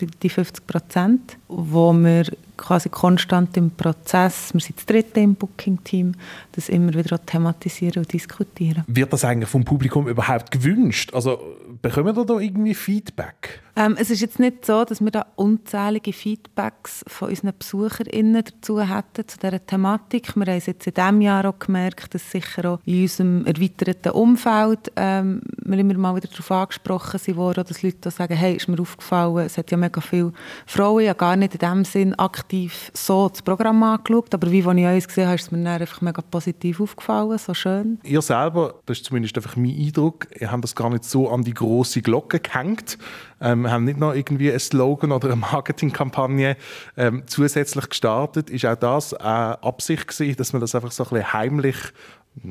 die 0.00 0.28
50 0.28 0.66
Prozent, 0.66 1.38
wo 1.48 1.92
wir 1.92 2.24
quasi 2.56 2.88
konstant 2.88 3.56
im 3.56 3.70
Prozess, 3.70 4.52
wir 4.52 4.60
sind 4.60 4.78
das 4.78 4.86
dritte 4.86 5.20
im 5.20 5.34
Booking-Team, 5.34 6.12
das 6.52 6.68
immer 6.68 6.94
wieder 6.94 7.24
thematisieren 7.24 8.02
und 8.02 8.12
diskutieren. 8.12 8.84
Wird 8.86 9.12
das 9.12 9.24
eigentlich 9.24 9.48
vom 9.48 9.64
Publikum 9.64 10.08
überhaupt 10.08 10.50
gewünscht? 10.50 11.12
Also 11.14 11.38
bekommen 11.82 12.16
wir 12.16 12.24
da 12.24 12.38
irgendwie 12.38 12.74
Feedback? 12.74 13.62
Ähm, 13.78 13.94
es 13.98 14.08
ist 14.08 14.22
jetzt 14.22 14.38
nicht 14.38 14.64
so, 14.64 14.84
dass 14.86 15.02
wir 15.02 15.10
da 15.10 15.26
unzählige 15.36 16.14
Feedbacks 16.14 17.04
von 17.06 17.28
unseren 17.28 17.52
BesucherInnen 17.52 18.42
dazu 18.42 18.80
hätten, 18.80 19.28
zu 19.28 19.38
dieser 19.38 19.64
Thematik. 19.64 20.34
Wir 20.34 20.46
haben 20.46 20.56
es 20.56 20.64
jetzt 20.64 20.86
in 20.86 20.94
diesem 20.94 21.20
Jahr 21.20 21.44
auch 21.44 21.58
gemerkt, 21.58 22.14
dass 22.14 22.30
sicher 22.30 22.72
auch 22.72 22.80
in 22.86 23.02
unserem 23.02 23.44
erweiterten 23.44 24.12
Umfeld 24.12 24.90
ähm, 24.96 25.42
wir 25.62 25.78
immer 25.78 25.94
mal 25.94 26.16
wieder 26.16 26.28
darauf 26.28 26.50
angesprochen 26.50 27.18
sind 27.18 27.36
worden, 27.36 27.64
dass 27.68 27.82
Leute 27.82 27.98
da 28.00 28.10
sagen, 28.10 28.34
hey, 28.34 28.56
ist 28.56 28.68
mir 28.68 28.80
aufgefallen, 28.80 29.44
es 29.44 29.58
hat 29.58 29.70
ja 29.70 29.76
mega 29.76 30.00
viele 30.00 30.32
Frauen, 30.64 31.04
ja 31.04 31.12
gar 31.12 31.36
nicht 31.36 31.52
in 31.54 31.60
dem 31.60 31.84
Sinn 31.84 32.14
aktiv 32.14 32.45
so 32.92 33.28
das 33.28 33.42
Programm 33.42 33.82
angeschaut, 33.82 34.34
aber 34.34 34.50
wie 34.50 34.60
ich 34.60 34.66
euch 34.66 35.06
gesehen 35.06 35.26
habe, 35.26 35.36
ist 35.36 35.42
es 35.42 35.50
mir 35.50 35.68
einfach 35.68 36.00
mega 36.00 36.22
positiv 36.22 36.80
aufgefallen, 36.80 37.38
so 37.38 37.54
schön. 37.54 37.98
Ihr 38.02 38.22
selber, 38.22 38.74
das 38.86 38.98
ist 38.98 39.06
zumindest 39.06 39.36
einfach 39.36 39.56
mein 39.56 39.76
Eindruck, 39.76 40.26
ihr 40.38 40.50
habt 40.50 40.64
das 40.64 40.74
gar 40.74 40.90
nicht 40.90 41.04
so 41.04 41.30
an 41.30 41.42
die 41.42 41.54
große 41.54 42.02
Glocke 42.02 42.40
gehängt. 42.40 42.98
Ähm, 43.38 43.70
haben 43.70 43.84
nicht 43.84 43.98
noch 43.98 44.14
irgendwie 44.14 44.48
einen 44.48 44.58
Slogan 44.58 45.12
oder 45.12 45.28
eine 45.28 45.36
Marketingkampagne 45.36 46.56
ähm, 46.96 47.24
zusätzlich 47.26 47.88
gestartet. 47.88 48.48
Ist 48.48 48.64
auch 48.64 48.76
das 48.76 49.12
eine 49.12 49.62
Absicht 49.62 50.08
gewesen, 50.08 50.36
dass 50.36 50.52
man 50.54 50.60
das 50.60 50.74
einfach 50.74 50.90
so 50.90 51.04
ein 51.04 51.10
bisschen 51.10 51.32
heimlich 51.34 51.76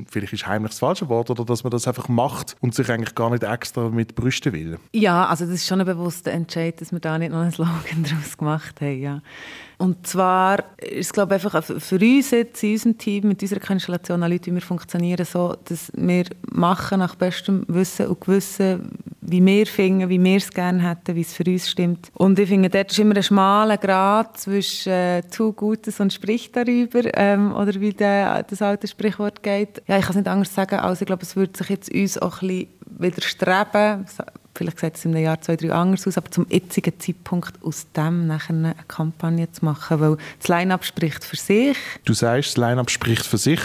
vielleicht 0.09 0.33
ist 0.33 0.47
heimlich 0.47 0.71
das 0.71 0.79
falsche 0.79 1.09
Wort, 1.09 1.29
oder 1.29 1.45
dass 1.45 1.63
man 1.63 1.71
das 1.71 1.87
einfach 1.87 2.07
macht 2.09 2.55
und 2.61 2.73
sich 2.73 2.89
eigentlich 2.89 3.15
gar 3.15 3.29
nicht 3.29 3.43
extra 3.43 3.89
mit 3.89 4.15
brüsten 4.15 4.53
will? 4.53 4.79
Ja, 4.93 5.27
also 5.27 5.45
das 5.45 5.55
ist 5.55 5.67
schon 5.67 5.79
ein 5.79 5.85
bewusster 5.85 6.31
Entscheid, 6.31 6.79
dass 6.81 6.91
wir 6.91 6.99
da 6.99 7.17
nicht 7.17 7.31
noch 7.31 7.41
einen 7.41 7.51
Slogan 7.51 8.03
daraus 8.09 8.37
gemacht 8.37 8.81
haben, 8.81 9.01
ja. 9.01 9.21
Und 9.77 10.07
zwar 10.07 10.63
ist 10.77 11.07
es, 11.07 11.13
glaube 11.13 11.35
ich, 11.35 11.43
einfach 11.43 11.63
für 11.63 11.99
uns 11.99 12.31
jetzt 12.31 12.63
in 12.63 12.71
unserem 12.71 12.97
Team, 12.97 13.27
mit 13.27 13.41
unserer 13.41 13.59
Konstellation 13.59 14.23
an 14.23 14.31
Leuten, 14.31 14.47
wie 14.47 14.55
wir 14.55 14.61
funktionieren, 14.61 15.25
so, 15.25 15.55
dass 15.65 15.91
wir 15.95 16.25
machen 16.49 16.99
nach 16.99 17.15
bestem 17.15 17.65
Wissen 17.67 18.07
und 18.07 18.21
Gewissen, 18.21 18.89
wie 19.21 19.45
wir 19.45 19.65
finden, 19.65 20.07
wie 20.07 20.23
wir 20.23 20.37
es 20.37 20.49
gerne 20.51 20.87
hätten, 20.87 21.15
wie 21.15 21.21
es 21.21 21.33
für 21.33 21.43
uns 21.45 21.69
stimmt. 21.69 22.09
Und 22.13 22.39
ich 22.39 22.47
finde, 22.47 22.69
dort 22.69 22.91
ist 22.91 22.99
immer 22.99 23.15
ein 23.15 23.23
schmaler 23.23 23.77
Grad 23.77 24.37
zwischen 24.37 24.91
äh, 24.91 25.21
«tu 25.23 25.51
Gutes 25.51 25.99
und 25.99 26.13
sprich 26.13 26.51
darüber» 26.51 27.01
ähm, 27.17 27.53
oder 27.53 27.79
wie 27.79 27.91
der, 27.91 28.43
das 28.43 28.61
alte 28.61 28.87
Sprichwort 28.87 29.43
geht. 29.43 29.74
Ja, 29.87 29.97
ich 29.97 30.05
kann 30.05 30.11
es 30.11 30.15
nicht 30.15 30.27
anders 30.27 30.53
sagen, 30.53 30.79
als 30.79 31.01
ich 31.01 31.07
glaube, 31.07 31.23
es 31.23 31.35
würde 31.35 31.57
sich 31.57 31.69
jetzt 31.69 31.91
uns 31.91 32.17
auch 32.17 32.41
ein 32.41 32.47
bisschen 32.47 32.67
widerstreben, 32.97 34.05
vielleicht 34.53 34.79
sieht 34.79 34.95
es 34.95 35.05
in 35.05 35.15
einem 35.15 35.23
Jahr, 35.23 35.41
zwei, 35.41 35.55
drei 35.55 35.71
anders 35.71 36.07
aus, 36.07 36.17
aber 36.17 36.31
zum 36.31 36.45
jetzigen 36.49 36.97
Zeitpunkt 36.99 37.61
aus 37.63 37.87
dem 37.95 38.27
nachher 38.27 38.55
eine 38.55 38.75
Kampagne 38.87 39.51
zu 39.51 39.65
machen, 39.65 39.99
weil 39.99 40.17
das 40.39 40.47
Line-Up 40.47 40.85
spricht 40.85 41.23
für 41.23 41.35
sich. 41.35 41.77
Du 42.05 42.13
sagst, 42.13 42.51
das 42.51 42.57
Line-Up 42.57 42.89
spricht 42.89 43.25
für 43.25 43.37
sich. 43.37 43.59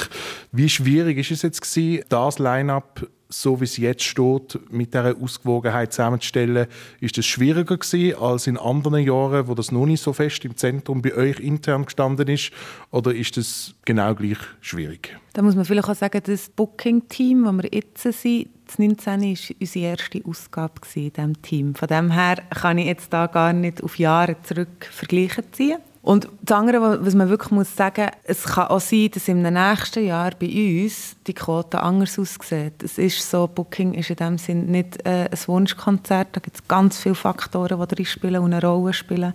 Wie 0.52 0.68
schwierig 0.68 1.18
ist 1.18 1.30
es 1.30 1.42
jetzt 1.42 1.60
gewesen, 1.62 2.04
das 2.08 2.38
Line-Up 2.38 3.06
so 3.30 3.60
wie 3.60 3.64
es 3.64 3.76
jetzt 3.76 4.02
steht, 4.02 4.58
mit 4.70 4.92
dieser 4.92 5.16
Ausgewogenheit 5.16 5.92
zusammenzustellen, 5.92 6.66
ist 7.00 7.16
das 7.16 7.26
schwieriger 7.26 7.76
gewesen 7.76 8.18
als 8.20 8.46
in 8.46 8.58
anderen 8.58 9.04
Jahren, 9.04 9.48
wo 9.48 9.54
das 9.54 9.72
noch 9.72 9.86
nicht 9.86 10.02
so 10.02 10.12
fest 10.12 10.44
im 10.44 10.56
Zentrum 10.56 11.00
bei 11.00 11.14
euch 11.14 11.38
intern 11.40 11.84
gestanden 11.84 12.28
ist? 12.28 12.50
Oder 12.90 13.14
ist 13.14 13.36
das 13.36 13.74
genau 13.84 14.14
gleich 14.14 14.38
schwierig? 14.60 15.16
Da 15.32 15.42
muss 15.42 15.54
man 15.54 15.64
vielleicht 15.64 15.88
auch 15.88 15.94
sagen, 15.94 16.20
das 16.24 16.48
Booking-Team, 16.50 17.44
das 17.44 17.54
wir 17.54 17.68
jetzt 17.72 18.22
sind, 18.22 18.48
das 18.66 18.78
19 18.78 19.22
war 19.22 19.56
unsere 19.60 19.86
erste 19.86 20.24
Ausgabe 20.24 20.80
in 20.94 21.12
diesem 21.12 21.42
Team. 21.42 21.74
Von 21.74 21.88
dem 21.88 22.10
her 22.10 22.36
kann 22.50 22.78
ich 22.78 22.86
jetzt 22.86 23.12
da 23.12 23.26
gar 23.26 23.52
nicht 23.52 23.82
auf 23.82 23.98
Jahre 23.98 24.36
zurück 24.42 24.86
vergleichen 24.90 25.44
ziehen. 25.52 25.78
Und 26.02 26.28
das 26.40 26.56
andere, 26.56 27.04
was 27.04 27.14
man 27.14 27.28
wirklich 27.28 27.50
muss 27.50 27.76
sagen 27.76 28.06
muss, 28.06 28.14
es 28.24 28.44
kann 28.44 28.68
auch 28.68 28.80
sein, 28.80 29.10
dass 29.12 29.28
im 29.28 29.42
nächsten 29.42 30.06
Jahr 30.06 30.30
bei 30.38 30.82
uns 30.82 31.16
die 31.26 31.34
Quote 31.34 31.82
anders 31.82 32.18
aussieht. 32.18 32.82
Es 32.82 32.96
ist 32.96 33.30
so, 33.30 33.46
Booking 33.46 33.92
ist 33.92 34.08
in 34.08 34.16
dem 34.16 34.38
Sinne 34.38 34.64
nicht 34.64 35.04
äh, 35.04 35.28
ein 35.30 35.38
Wunschkonzert. 35.46 36.28
Da 36.32 36.40
gibt 36.40 36.56
es 36.56 36.66
ganz 36.66 36.98
viele 36.98 37.14
Faktoren, 37.14 37.78
die 37.80 37.94
drin 37.94 38.06
spielen 38.06 38.42
und 38.42 38.54
eine 38.54 38.66
Rolle 38.66 38.94
spielen. 38.94 39.34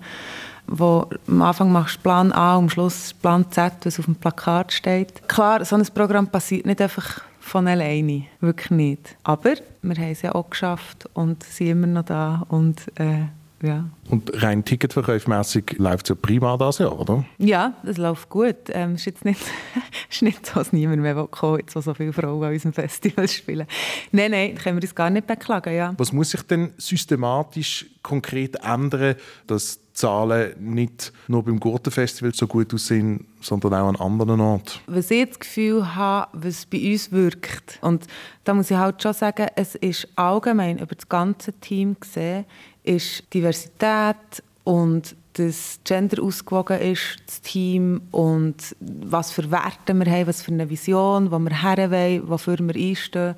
Wo 0.65 1.07
am 1.27 1.41
Anfang 1.43 1.71
machst 1.71 1.97
du 1.97 2.01
Plan 2.01 2.31
A, 2.31 2.55
am 2.55 2.67
Schluss 2.67 3.13
Plan 3.13 3.45
Z, 3.51 3.73
was 3.83 3.99
auf 3.99 4.05
dem 4.05 4.15
Plakat 4.15 4.73
steht. 4.73 5.27
Klar, 5.27 5.63
so 5.63 5.75
ein 5.75 5.85
Programm 5.93 6.27
passiert 6.27 6.65
nicht 6.65 6.81
einfach 6.81 7.21
von 7.39 7.67
alleine, 7.67 8.23
wirklich 8.39 8.71
nicht. 8.71 9.15
Aber 9.23 9.53
wir 9.83 9.95
haben 9.95 10.11
es 10.11 10.23
ja 10.23 10.33
auch 10.33 10.49
geschafft 10.49 11.07
und 11.13 11.43
sind 11.43 11.67
immer 11.67 11.85
noch 11.85 12.05
da 12.05 12.43
und 12.49 12.81
äh, 12.99 13.25
ja. 13.65 13.89
Und 14.09 14.41
rein 14.41 14.63
ticketverkaufsmässig 14.63 15.75
läuft 15.77 16.05
es 16.05 16.09
ja 16.09 16.15
prima 16.15 16.57
das 16.57 16.77
Jahr, 16.77 16.99
oder? 16.99 17.25
Ja, 17.37 17.73
es 17.83 17.97
läuft 17.97 18.29
gut. 18.29 18.55
Ähm, 18.69 18.93
es 18.93 19.01
ist 19.01 19.05
jetzt 19.05 19.25
nicht, 19.25 19.41
ist 20.09 20.21
nicht 20.21 20.45
so, 20.45 20.55
dass 20.55 20.73
niemand 20.73 21.01
mehr 21.01 21.15
kommen 21.29 21.59
jetzt, 21.59 21.75
wo 21.75 21.81
so 21.81 21.93
viele 21.93 22.13
Frauen 22.13 22.43
an 22.43 22.53
unserem 22.53 22.73
Festival 22.73 23.27
spielen. 23.27 23.67
Nein, 24.11 24.31
nein, 24.31 24.55
können 24.55 24.77
wir 24.77 24.83
uns 24.83 24.95
gar 24.95 25.09
nicht 25.09 25.27
beklagen, 25.27 25.73
ja. 25.73 25.93
Was 25.97 26.11
muss 26.13 26.31
sich 26.31 26.43
denn 26.43 26.73
systematisch 26.77 27.85
konkret 28.03 28.55
ändern, 28.63 29.15
dass 29.47 29.79
die 29.79 29.85
Zahlen 29.93 30.53
nicht 30.59 31.11
nur 31.27 31.43
beim 31.43 31.59
Gurtenfestival 31.59 32.33
so 32.33 32.45
gut 32.47 32.73
aussehen, 32.73 33.25
sondern 33.41 33.73
auch 33.73 33.87
an 33.87 33.95
anderen 33.95 34.41
Orten? 34.41 34.79
Was 34.87 35.09
ich 35.09 35.27
das 35.27 35.39
Gefühl 35.39 35.95
habe, 35.95 36.29
was 36.33 36.65
bei 36.65 36.91
uns 36.91 37.11
wirkt, 37.11 37.79
und 37.81 38.05
da 38.43 38.53
muss 38.53 38.69
ich 38.69 38.77
halt 38.77 39.01
schon 39.01 39.13
sagen, 39.13 39.47
es 39.55 39.75
ist 39.75 40.07
allgemein 40.15 40.77
über 40.77 40.93
das 40.93 41.09
ganze 41.09 41.53
Team 41.53 41.95
gesehen, 41.99 42.45
ist 42.85 43.23
Diversität 43.33 44.43
und 44.63 45.15
dass 45.33 45.79
Gender 45.83 46.23
ausgewogen 46.23 46.79
ist, 46.79 47.17
das 47.27 47.41
Team 47.41 48.01
und 48.11 48.55
was 48.79 49.31
für 49.31 49.51
Werte 49.51 49.93
wir 49.93 50.09
haben, 50.09 50.27
was 50.27 50.41
für 50.41 50.51
eine 50.51 50.69
Vision, 50.69 51.29
wo 51.29 51.39
wir 51.39 51.61
her 51.61 51.91
wollen, 51.91 52.29
wofür 52.29 52.57
wir 52.59 52.75
einstehen, 52.75 53.35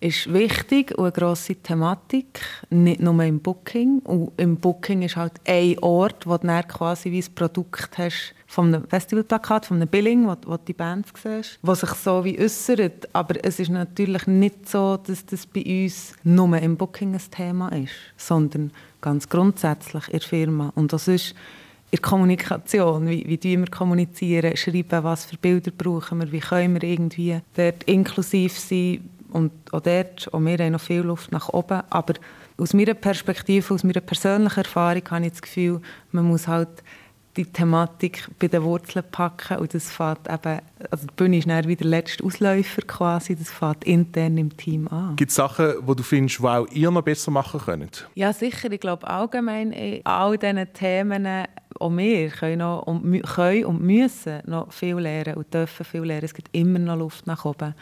ist 0.00 0.32
wichtig 0.32 0.96
und 0.96 1.04
eine 1.04 1.12
grosse 1.12 1.56
Thematik, 1.56 2.40
nicht 2.70 3.00
nur 3.00 3.22
im 3.22 3.40
Booking. 3.40 4.00
Und 4.00 4.32
im 4.36 4.56
Booking 4.56 5.02
ist 5.02 5.16
halt 5.16 5.34
ein 5.46 5.78
Ort, 5.80 6.26
wo 6.26 6.36
du 6.36 6.46
dann 6.46 6.66
quasi 6.68 7.10
wie 7.10 7.22
ein 7.22 7.34
Produkt 7.34 7.98
hast 7.98 8.34
einem 8.56 8.88
Festivalplakat, 8.88 9.70
einem 9.70 9.86
Billing, 9.86 10.26
wo, 10.26 10.34
wo 10.46 10.56
die 10.56 10.72
Bands 10.72 11.10
siehst, 11.22 11.58
was 11.62 11.80
sich 11.80 11.90
so 11.90 12.24
wie 12.24 12.38
äußert. 12.38 13.08
Aber 13.12 13.34
es 13.44 13.60
ist 13.60 13.70
natürlich 13.70 14.26
nicht 14.26 14.68
so, 14.68 14.96
dass 14.96 15.26
das 15.26 15.46
bei 15.46 15.62
uns 15.84 16.14
nur 16.24 16.56
im 16.58 16.76
Booking 16.76 17.14
ein 17.14 17.30
Thema 17.30 17.68
ist, 17.68 17.92
sondern 18.16 18.72
ganz 19.00 19.28
grundsätzlich 19.28 20.06
in 20.08 20.18
der 20.18 20.20
Firma. 20.28 20.72
Und 20.74 20.92
das 20.92 21.08
ist 21.08 21.34
in 21.90 21.96
der 21.96 22.00
Kommunikation, 22.00 23.08
wie, 23.08 23.24
wie 23.26 23.58
wir 23.58 23.66
kommunizieren, 23.66 24.56
schreiben, 24.56 25.04
was 25.04 25.26
für 25.26 25.36
Bilder 25.36 25.70
brauchen 25.70 26.20
wir, 26.20 26.32
wie 26.32 26.40
können 26.40 26.74
wir 26.74 26.82
irgendwie 26.82 27.40
dort 27.54 27.84
inklusiv 27.84 28.58
sein? 28.58 29.08
Und 29.30 29.52
auch 29.72 29.80
dort, 29.80 30.32
auch 30.32 30.40
wir 30.40 30.58
haben 30.58 30.72
noch 30.72 30.80
viel 30.80 31.00
Luft 31.00 31.32
nach 31.32 31.50
oben, 31.50 31.82
aber 31.90 32.14
aus 32.56 32.72
meiner 32.72 32.94
Perspektive, 32.94 33.74
aus 33.74 33.84
meiner 33.84 34.00
persönlichen 34.00 34.60
Erfahrung 34.60 35.02
habe 35.10 35.26
ich 35.26 35.32
das 35.32 35.42
Gefühl, 35.42 35.80
man 36.12 36.24
muss 36.24 36.48
halt 36.48 36.82
die 37.38 37.52
Thematik 37.52 38.28
bei 38.40 38.48
den 38.48 38.64
Wurzeln 38.64 39.04
packen 39.10 39.58
und 39.58 39.72
das 39.72 39.90
fährt 39.90 40.28
eben, 40.28 40.60
also 40.90 41.06
die 41.06 41.14
Bühne 41.14 41.38
ist 41.38 41.48
dann 41.48 41.66
wieder 41.68 41.82
der 41.82 41.90
letzte 41.90 42.24
Ausläufer 42.24 42.82
quasi, 42.82 43.36
das 43.36 43.50
fährt 43.50 43.84
intern 43.84 44.36
im 44.36 44.56
Team 44.56 44.88
an. 44.88 45.14
Gibt 45.14 45.30
es 45.30 45.36
Sachen, 45.36 45.74
die 45.86 45.94
du 45.94 46.02
findest, 46.02 46.40
die 46.40 46.44
auch 46.44 46.66
ihr 46.72 46.90
noch 46.90 47.02
besser 47.02 47.30
machen 47.30 47.60
könnt? 47.60 48.08
Ja, 48.16 48.32
sicher. 48.32 48.72
Ich 48.72 48.80
glaube 48.80 49.06
allgemein 49.06 49.70
in 49.70 50.04
all 50.04 50.36
diesen 50.36 50.72
Themen, 50.72 51.28
auch 51.78 51.96
wir 51.96 52.28
können, 52.30 52.58
noch 52.58 52.82
und, 52.82 53.22
können 53.22 53.64
und 53.66 53.82
müssen 53.82 54.42
noch 54.46 54.72
viel 54.72 54.96
lernen 54.96 55.34
und 55.34 55.54
dürfen 55.54 55.84
viel 55.84 56.02
lernen. 56.02 56.24
Es 56.24 56.34
gibt 56.34 56.48
immer 56.52 56.80
noch 56.80 56.96
Luft 56.96 57.26
nach 57.28 57.44
oben. 57.44 57.74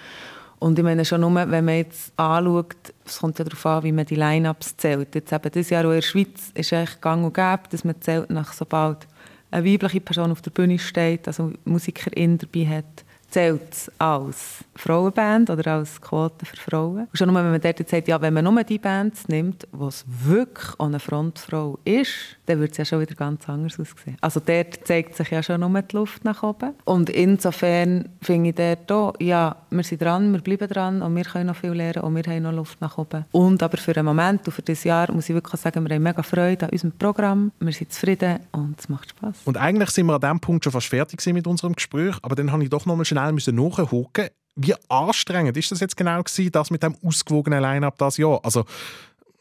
Und 0.59 0.79
ich 0.79 0.85
meine 0.85 1.05
schon 1.05 1.21
nur, 1.21 1.35
wenn 1.35 1.65
man 1.65 1.77
jetzt 1.77 2.13
anschaut, 2.19 2.77
es 3.05 3.19
kommt 3.19 3.39
ja 3.39 3.45
darauf 3.45 3.65
an, 3.67 3.85
wie 3.85 3.93
man 3.93 4.07
die 4.07 4.15
Line-Ups 4.17 4.77
zählt. 4.77 5.15
Jetzt 5.15 5.33
eben 5.33 5.51
dieses 5.51 5.71
Jahr 5.71 5.85
auch 5.85 5.91
in 5.91 5.97
der 5.97 6.03
Schweiz 6.03 6.51
ist 6.55 6.73
es 6.73 7.01
gang 7.01 7.25
und 7.25 7.35
gäbe, 7.35 7.63
dass 7.71 7.85
man 7.85 8.01
zählt 8.01 8.31
nach 8.31 8.53
sobald 8.53 9.07
eine 9.51 9.67
weibliche 9.67 10.01
Person 10.01 10.33
auf 10.33 10.43
der 10.43 10.51
Bühne 10.51 10.79
steht, 10.79 11.27
also 11.27 11.53
Musikerin 11.65 12.39
dabei 12.39 12.67
hat, 12.67 13.05
zählt 13.31 13.73
es 13.73 13.93
als 13.99 14.65
Frauenband 14.77 15.51
oder 15.51 15.75
als 15.75 16.01
Quote 16.01 16.47
für 16.47 16.57
Frauen. 16.57 17.01
Und 17.01 17.17
schon 17.17 17.29
nur, 17.29 17.37
wenn 17.43 17.51
man 17.51 17.61
dort 17.61 17.79
jetzt 17.79 17.91
sagt, 17.91 18.09
ja, 18.09 18.21
wenn 18.21 18.35
man 18.35 18.45
nur 18.45 18.65
die 18.65 18.79
Bands 18.79 19.29
nimmt, 19.29 19.67
es 19.87 20.05
wirklich 20.07 20.69
eine 20.79 21.01
Frontfrau 21.01 21.79
ist, 21.85 22.37
dann 22.47 22.61
wird 22.61 22.73
es 22.73 22.79
ja 22.79 22.85
schon 22.85 23.01
wieder 23.01 23.15
ganz 23.15 23.49
anders 23.49 23.79
aussehen. 23.79 24.17
Also 24.21 24.41
dort 24.45 24.87
zeigt 24.87 25.17
sich 25.17 25.31
ja 25.31 25.43
schon 25.43 25.61
nur 25.61 25.83
die 25.83 25.97
Luft 25.97 26.25
nach 26.25 26.43
oben. 26.43 26.75
Und 26.85 27.11
insofern 27.11 28.09
finde 28.23 28.51
ich 28.51 28.55
dort 28.55 28.93
auch, 28.93 29.15
ja, 29.21 29.57
wir 29.71 29.85
sind 29.85 30.03
dran, 30.03 30.33
wir 30.33 30.41
bleiben 30.41 30.69
dran 30.69 31.03
und 31.03 31.17
wir 31.17 31.25
können 31.25 31.47
noch 31.47 31.57
viel 31.57 31.73
lernen 31.73 32.03
und 32.03 32.15
wir 32.15 32.23
haben 32.23 32.43
noch 32.43 32.53
Luft 32.53 32.81
nach 32.81 32.99
oben. 32.99 33.25
Und 33.33 33.63
aber 33.63 33.77
für 33.77 33.97
einen 33.97 34.07
Moment 34.07 34.47
und 34.47 34.53
für 34.53 34.63
dieses 34.63 34.85
Jahr 34.85 35.11
muss 35.13 35.29
ich 35.29 35.35
wirklich 35.35 35.61
sagen, 35.61 35.87
wir 35.87 35.95
haben 35.95 36.03
mega 36.03 36.23
Freude 36.23 36.67
an 36.67 36.71
unserem 36.71 36.93
Programm, 36.93 37.53
wir 37.59 37.73
sind 37.73 37.93
zufrieden 37.93 38.41
und 38.53 38.79
es 38.79 38.89
macht 38.89 39.11
Spaß. 39.11 39.43
Und 39.45 39.57
eigentlich 39.57 39.91
sind 39.91 40.07
wir 40.07 40.15
an 40.15 40.21
diesem 40.21 40.41
Punkt 40.41 40.65
schon 40.65 40.73
fast 40.73 40.87
fertig 40.87 41.25
mit 41.27 41.47
unserem 41.47 41.75
Gespräch, 41.75 42.17
aber 42.23 42.35
dann 42.35 42.53
habe 42.53 42.63
ich 42.63 42.71
doch 42.71 42.87
noch 42.87 42.97
mal 42.97 43.05
schnell 43.17 43.53
nachhaken 43.53 44.31
wie 44.57 44.75
anstrengend 44.89 45.57
ist 45.57 45.71
das 45.71 45.81
jetzt 45.81 45.97
genau 45.97 46.23
gewesen, 46.23 46.51
das 46.51 46.71
mit 46.71 46.83
dem 46.83 46.97
ausgewogenen 47.05 47.61
Line-Up 47.61 47.99
das 47.99 48.17
Jahr? 48.17 48.41
Also 48.43 48.65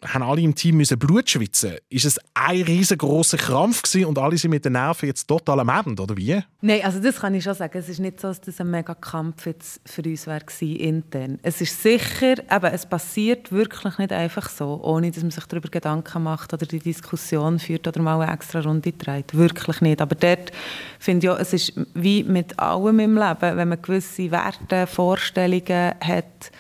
haben 0.04 0.24
alle 0.24 0.42
im 0.42 0.56
Team 0.56 0.78
müssen 0.78 1.00
Blut 1.00 1.30
schwitzen. 1.30 1.76
Ist 1.90 2.06
es 2.06 2.20
ein 2.34 2.62
riesengroßer 2.62 3.38
Krampf 3.38 3.82
gewesen 3.82 4.06
und 4.06 4.18
alle 4.18 4.38
sind 4.38 4.52
mit 4.52 4.66
den 4.66 4.74
Nerven 4.74 5.08
jetzt 5.08 5.28
total 5.28 5.60
am 5.60 5.70
Ende, 5.70 6.02
oder 6.02 6.18
wie? 6.18 6.42
Nein, 6.62 6.82
also 6.84 7.00
das 7.00 7.18
kann 7.20 7.34
ich 7.34 7.44
schon 7.44 7.54
sagen. 7.54 7.78
Es 7.78 7.90
ist 7.90 8.00
nicht 8.00 8.20
so, 8.20 8.28
dass 8.28 8.42
das 8.42 8.60
ein 8.60 8.70
mega 8.70 8.94
Kampf 8.94 9.46
jetzt 9.46 9.82
für 9.86 10.04
uns 10.04 10.28
war 10.28 10.42
intern. 10.62 11.40
Es 11.42 11.62
ist 11.62 11.82
sicher, 11.82 12.36
aber 12.50 12.74
es 12.74 12.86
passiert 12.86 13.52
wirklich 13.52 13.98
nicht 13.98 14.12
einfach 14.12 14.50
so, 14.50 14.82
ohne 14.84 15.12
dass 15.12 15.24
man 15.24 15.32
sich 15.32 15.46
darüber 15.46 15.70
Gedanken 15.70 16.24
macht 16.24 16.54
oder 16.54 16.66
die 16.66 16.80
Diskussion 16.80 17.60
führt 17.60 17.88
oder 17.88 18.02
mal 18.02 18.22
eine 18.22 18.32
extra 18.32 18.60
Runde 18.62 18.92
dreht. 18.92 19.36
Wirklich 19.36 19.82
nicht. 19.82 20.02
Aber 20.02 20.16
dort 20.16 20.52
finde 21.00 21.28
ich 21.28 21.32
auch, 21.32 21.40
es 21.40 21.54
ist 21.54 21.74
wie 21.94 22.24
mit 22.24 22.60
allem 22.60 23.00
im 23.00 23.16
Leben, 23.16 23.58
wenn 23.58 23.70
man 23.70 23.82
gewisse 23.82 24.32
Werte, 24.32 24.88
Vorstellungen 24.88 25.94
hat, 26.02 26.52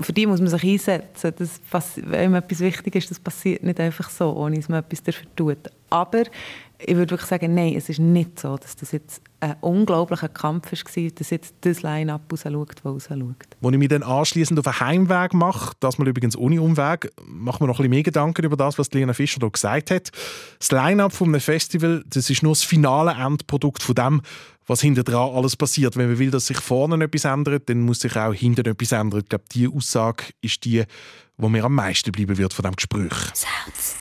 für 0.00 0.12
die 0.12 0.26
muss 0.26 0.40
man 0.40 0.48
sich 0.48 0.64
einsetzen. 0.64 1.32
Das, 1.70 1.92
wenn 1.96 2.34
etwas 2.34 2.60
wichtig 2.60 2.94
ist, 2.96 3.10
das 3.10 3.20
passiert 3.20 3.62
nicht 3.62 3.80
einfach 3.80 4.10
so, 4.10 4.34
ohne 4.36 4.56
dass 4.56 4.68
man 4.68 4.80
etwas 4.80 5.02
dafür 5.02 5.26
tut. 5.36 5.58
Aber 5.90 6.24
ich 6.80 6.94
würde 6.94 7.10
wirklich 7.10 7.28
sagen, 7.28 7.54
nein, 7.54 7.74
es 7.76 7.88
ist 7.88 7.98
nicht 7.98 8.38
so, 8.38 8.56
dass 8.56 8.76
das 8.76 8.92
jetzt 8.92 9.20
ein 9.40 9.56
unglaublicher 9.60 10.28
Kampf 10.28 10.70
war, 10.72 11.10
dass 11.10 11.30
jetzt 11.30 11.54
das 11.62 11.82
Line-Up 11.82 12.22
rausschaut, 12.30 12.76
das 12.82 13.10
rausschaut. 13.10 13.36
Wo 13.60 13.70
ich 13.70 13.78
mich 13.78 13.88
dann 13.88 14.02
anschließend 14.02 14.58
auf 14.60 14.66
einen 14.66 14.80
Heimweg 14.80 15.34
mache, 15.34 15.74
das 15.80 15.98
mal 15.98 16.06
übrigens 16.06 16.36
ohne 16.36 16.62
Umweg, 16.62 17.10
machen 17.24 17.60
wir 17.62 17.66
noch 17.66 17.74
ein 17.74 17.82
bisschen 17.82 17.90
mehr 17.90 18.02
Gedanken 18.02 18.44
über 18.44 18.56
das, 18.56 18.78
was 18.78 18.92
Lena 18.92 19.12
Fischer 19.12 19.38
hier 19.40 19.50
gesagt 19.50 19.90
hat. 19.90 20.10
Das 20.58 20.70
Line-Up 20.70 21.12
von 21.12 21.28
einem 21.28 21.40
Festival, 21.40 22.04
das 22.06 22.30
ist 22.30 22.42
nur 22.42 22.52
das 22.52 22.62
finale 22.62 23.12
Endprodukt 23.12 23.82
von 23.82 23.94
dem, 23.94 24.22
was 24.68 24.80
hinter 24.80 25.02
dran 25.02 25.34
alles 25.34 25.56
passiert. 25.56 25.96
Wenn 25.96 26.08
man 26.08 26.18
will, 26.18 26.30
dass 26.30 26.46
sich 26.46 26.60
vorne 26.60 27.02
etwas 27.02 27.24
ändert, 27.24 27.68
dann 27.68 27.80
muss 27.80 28.00
sich 28.00 28.14
auch 28.16 28.32
hinten 28.32 28.66
etwas 28.66 28.92
ändern. 28.92 29.20
Ich 29.20 29.28
glaube, 29.28 29.44
diese 29.50 29.70
Aussage 29.70 30.24
ist 30.40 30.64
die, 30.64 30.84
wo 31.36 31.48
mir 31.48 31.64
am 31.64 31.74
meisten 31.74 32.12
bleiben 32.12 32.38
wird 32.38 32.52
von 32.52 32.62
diesem 32.62 32.76
Gespräch. 32.76 33.34
Sounds. 33.34 33.96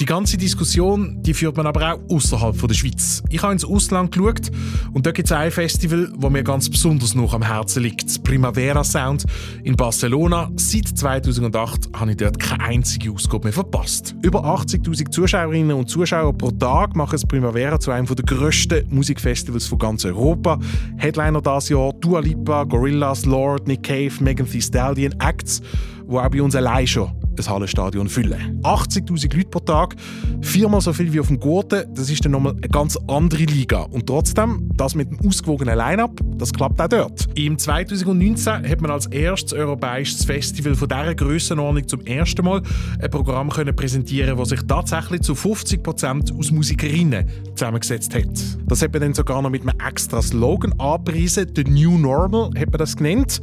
Die 0.00 0.06
ganze 0.06 0.38
Diskussion 0.38 1.22
die 1.22 1.34
führt 1.34 1.58
man 1.58 1.66
aber 1.66 1.92
auch 1.92 2.00
außerhalb 2.08 2.66
der 2.66 2.74
Schweiz. 2.74 3.22
Ich 3.28 3.42
habe 3.42 3.52
ins 3.52 3.66
Ausland 3.66 4.10
geschaut 4.10 4.50
und 4.94 5.04
da 5.04 5.12
gibt 5.12 5.28
es 5.28 5.32
ein 5.32 5.50
Festival, 5.50 6.10
das 6.18 6.30
mir 6.30 6.42
ganz 6.42 6.70
besonders 6.70 7.14
noch 7.14 7.34
am 7.34 7.42
Herzen 7.42 7.82
liegt. 7.82 8.06
Das 8.06 8.18
Primavera 8.18 8.82
Sound 8.82 9.26
in 9.62 9.76
Barcelona. 9.76 10.50
Seit 10.56 10.88
2008 10.88 11.90
habe 11.92 12.12
ich 12.12 12.16
dort 12.16 12.38
keine 12.38 12.64
einzige 12.64 13.12
Ausgabe 13.12 13.44
mehr 13.44 13.52
verpasst. 13.52 14.14
Über 14.22 14.42
80.000 14.42 15.10
Zuschauerinnen 15.10 15.76
und 15.76 15.90
Zuschauer 15.90 16.32
pro 16.32 16.50
Tag 16.50 16.96
machen 16.96 17.12
das 17.12 17.26
Primavera 17.26 17.78
zu 17.78 17.90
einem 17.90 18.06
der 18.06 18.24
grössten 18.24 18.86
Musikfestivals 18.88 19.66
von 19.66 19.78
ganz 19.78 20.06
Europa. 20.06 20.58
Headliner 20.96 21.42
dieses 21.42 21.68
Jahr 21.68 21.92
Dua 22.00 22.20
Lipa, 22.20 22.64
Gorillaz, 22.64 23.26
Lord, 23.26 23.68
Nick 23.68 23.82
Cave, 23.82 24.12
Megan 24.20 24.48
Thee 24.48 24.62
Stallion, 24.62 25.14
Acts, 25.20 25.60
die 25.60 26.16
auch 26.16 26.30
bei 26.30 26.40
uns 26.40 26.56
allein 26.56 26.86
schon 26.86 27.19
ein 27.40 27.54
Hallenstadion 27.54 28.08
füllen. 28.08 28.60
80'000 28.62 29.36
Leute 29.36 29.48
pro 29.48 29.60
Tag, 29.60 29.96
viermal 30.40 30.80
so 30.80 30.92
viel 30.92 31.12
wie 31.12 31.20
auf 31.20 31.28
dem 31.28 31.38
Gurten, 31.38 31.84
das 31.94 32.10
ist 32.10 32.24
dann 32.24 32.32
nochmal 32.32 32.52
eine 32.52 32.68
ganz 32.68 32.98
andere 33.08 33.44
Liga. 33.44 33.82
Und 33.82 34.06
trotzdem, 34.06 34.70
das 34.74 34.94
mit 34.94 35.10
dem 35.10 35.26
ausgewogenen 35.26 35.76
Line-Up, 35.76 36.20
das 36.36 36.52
klappt 36.52 36.80
auch 36.80 36.88
dort. 36.88 37.28
Im 37.34 37.58
2019 37.58 38.68
hat 38.68 38.80
man 38.80 38.90
als 38.90 39.06
erstes 39.06 39.52
europäisches 39.52 40.24
Festival 40.24 40.74
von 40.74 40.88
dieser 40.88 41.14
Grössenordnung 41.14 41.86
zum 41.86 42.00
ersten 42.06 42.44
Mal 42.44 42.62
ein 43.00 43.10
Programm 43.10 43.50
können 43.50 43.74
präsentieren 43.74 44.36
das 44.36 44.48
sich 44.50 44.60
tatsächlich 44.66 45.22
zu 45.22 45.34
50% 45.34 46.36
aus 46.38 46.50
Musikerinnen 46.50 47.26
zusammengesetzt 47.54 48.14
hat. 48.14 48.28
Das 48.66 48.82
hat 48.82 48.92
man 48.92 49.02
dann 49.02 49.14
sogar 49.14 49.42
noch 49.42 49.50
mit 49.50 49.62
einem 49.62 49.78
extra 49.86 50.22
Slogan 50.22 50.72
angepriesen, 50.78 51.46
«The 51.54 51.64
New 51.64 51.98
Normal» 51.98 52.50
hat 52.58 52.70
man 52.70 52.78
das 52.78 52.96
genannt, 52.96 53.40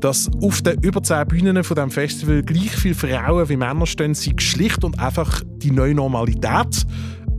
dass 0.00 0.30
auf 0.42 0.62
den 0.62 0.80
über 0.80 1.02
10 1.02 1.28
Bühnen 1.28 1.62
von 1.64 1.74
diesem 1.74 1.90
Festival 1.90 2.42
gleich 2.42 2.70
viele 2.70 2.94
Frauen 2.94 3.39
Frauen 3.40 3.48
wie 3.48 3.56
Männer 3.56 3.86
stehen, 3.86 4.14
sei 4.14 4.32
schlicht 4.36 4.84
und 4.84 4.98
einfach 5.00 5.42
die 5.46 5.70
neue 5.70 5.94
Normalität. 5.94 6.84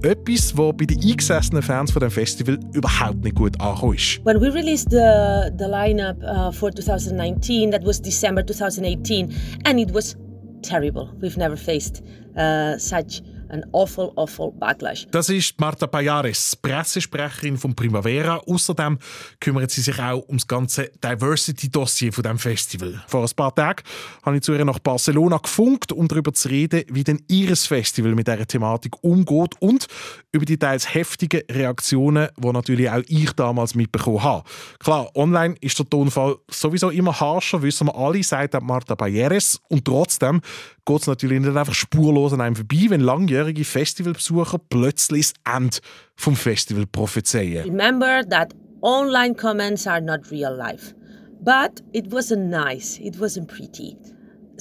Etwas, 0.03 0.57
was 0.57 0.73
bei 0.75 0.85
den 0.85 0.99
eingesessenen 0.99 1.61
Fans 1.61 1.91
von 1.91 1.99
dem 1.99 2.09
Festival 2.09 2.57
überhaupt 2.73 3.23
nicht 3.23 3.35
gut 3.35 3.59
angekommen 3.61 3.95
ist. 3.95 4.19
When 4.25 4.41
we 4.41 4.51
released 4.51 4.89
the, 4.89 5.51
the 5.59 5.65
lineup 5.65 6.17
uh, 6.23 6.51
for 6.51 6.71
2019, 6.71 7.69
that 7.69 7.85
was 7.85 8.01
December 8.01 8.43
2018, 8.43 9.31
and 9.65 9.79
it 9.79 9.93
was 9.93 10.17
terrible. 10.63 11.09
We've 11.21 11.37
never 11.37 11.55
faced 11.55 12.01
uh, 12.35 12.79
such 12.79 13.21
Ein 13.51 13.65
awful, 13.73 14.13
awful 14.15 14.53
backlash. 14.53 15.07
Das 15.11 15.27
ist 15.27 15.59
Marta 15.59 15.85
Payares, 15.85 16.55
Pressesprecherin 16.55 17.57
von 17.57 17.75
Primavera. 17.75 18.37
Außerdem 18.47 18.97
kümmert 19.41 19.71
sie 19.71 19.81
sich 19.81 19.99
auch 19.99 20.21
um 20.29 20.37
das 20.37 20.47
ganze 20.47 20.89
Diversity-Dossier 21.03 22.13
von 22.13 22.23
dem 22.23 22.39
Festival. 22.39 23.03
Vor 23.07 23.23
ein 23.23 23.29
paar 23.35 23.53
Tagen 23.53 23.83
habe 24.23 24.37
ich 24.37 24.43
zu 24.43 24.53
ihr 24.53 24.63
nach 24.63 24.79
Barcelona 24.79 25.35
gefunkt, 25.35 25.91
um 25.91 26.07
darüber 26.07 26.31
zu 26.31 26.47
reden, 26.47 26.85
wie 26.87 27.03
denn 27.03 27.25
ihres 27.27 27.65
Festival 27.65 28.15
mit 28.15 28.27
dieser 28.27 28.47
Thematik 28.47 29.03
umgeht 29.03 29.55
und 29.59 29.85
über 30.31 30.45
die 30.45 30.57
teils 30.57 30.93
heftigen 30.93 31.41
Reaktionen, 31.51 32.29
die 32.37 32.51
natürlich 32.51 32.89
auch 32.89 33.03
ich 33.07 33.31
damals 33.33 33.75
mitbekommen 33.75 34.23
habe. 34.23 34.43
Klar, 34.79 35.09
online 35.15 35.55
ist 35.61 35.77
der 35.77 35.89
Tonfall 35.89 36.37
sowieso 36.49 36.89
immer 36.89 37.19
harscher, 37.19 37.61
wissen 37.61 37.87
wir 37.87 37.95
alle, 37.95 38.23
sagt 38.23 38.61
Marta 38.61 38.95
Payares. 38.95 39.59
Und 39.69 39.85
trotzdem 39.85 40.41
geht 40.85 41.01
es 41.01 41.07
natürlich 41.07 41.41
nicht 41.41 41.55
einfach 41.55 41.73
spurlos 41.73 42.33
an 42.33 42.41
einem 42.41 42.55
vorbei, 42.55 42.85
wenn 42.89 43.01
langjährige 43.01 43.65
Festivalbesucher 43.65 44.59
plötzlich 44.69 45.33
das 45.33 45.55
Ende 45.55 45.77
vom 46.15 46.35
Festival 46.35 46.85
prophezeien. 46.87 47.65
Remember 47.65 48.21
that 48.29 48.53
online 48.81 49.35
comments 49.35 49.85
are 49.85 50.01
not 50.01 50.31
real 50.31 50.55
life. 50.55 50.95
But 51.43 51.83
it 51.91 52.11
wasn't 52.11 52.49
nice. 52.49 52.99
It 52.99 53.19
wasn't 53.19 53.47
pretty. 53.47 53.97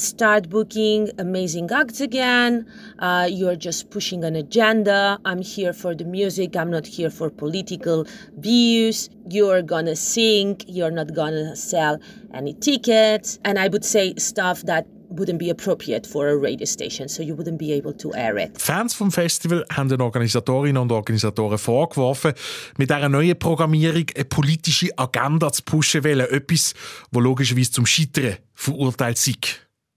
Start 0.00 0.48
booking 0.48 1.10
amazing 1.18 1.70
acts 1.70 2.00
again. 2.00 2.64
Uh, 3.00 3.28
you're 3.30 3.54
just 3.54 3.90
pushing 3.90 4.24
an 4.24 4.34
agenda. 4.34 5.18
I'm 5.26 5.42
here 5.42 5.74
for 5.74 5.94
the 5.94 6.06
music. 6.06 6.56
I'm 6.56 6.70
not 6.70 6.86
here 6.86 7.10
for 7.10 7.28
political 7.28 8.06
views. 8.38 9.10
You're 9.28 9.60
gonna 9.60 9.94
sing. 9.94 10.58
You're 10.66 10.90
not 10.90 11.12
gonna 11.12 11.54
sell 11.54 11.98
any 12.32 12.54
tickets. 12.54 13.38
And 13.44 13.58
I 13.58 13.68
would 13.68 13.84
say 13.84 14.14
stuff 14.16 14.62
that 14.62 14.86
wouldn't 15.10 15.38
be 15.38 15.50
appropriate 15.50 16.06
for 16.06 16.28
a 16.28 16.36
radio 16.36 16.64
station, 16.64 17.06
so 17.06 17.22
you 17.22 17.36
wouldn't 17.36 17.58
be 17.58 17.70
able 17.72 17.92
to 17.92 18.14
air 18.14 18.38
it. 18.38 18.58
Fans 18.58 18.94
vom 18.94 19.12
Festival 19.12 19.66
haben 19.70 19.90
den 19.90 20.00
Organisatorinnen 20.00 20.80
und 20.80 20.92
Organisatoren 20.92 21.58
vorgeworfen, 21.58 22.32
mit 22.78 22.88
dieser 22.88 23.10
neuen 23.10 23.38
Programmierung 23.38 24.06
eine 24.14 24.24
politische 24.24 24.96
Agenda 24.96 25.52
zu 25.52 25.62
pushen 25.62 26.04
wollen. 26.04 26.20
Etwas, 26.20 26.72
wo 27.12 27.20
logischerweise 27.20 27.72
zum 27.72 27.84
Scheitern 27.84 28.36
verurteilt 28.54 29.18
sei. 29.18 29.34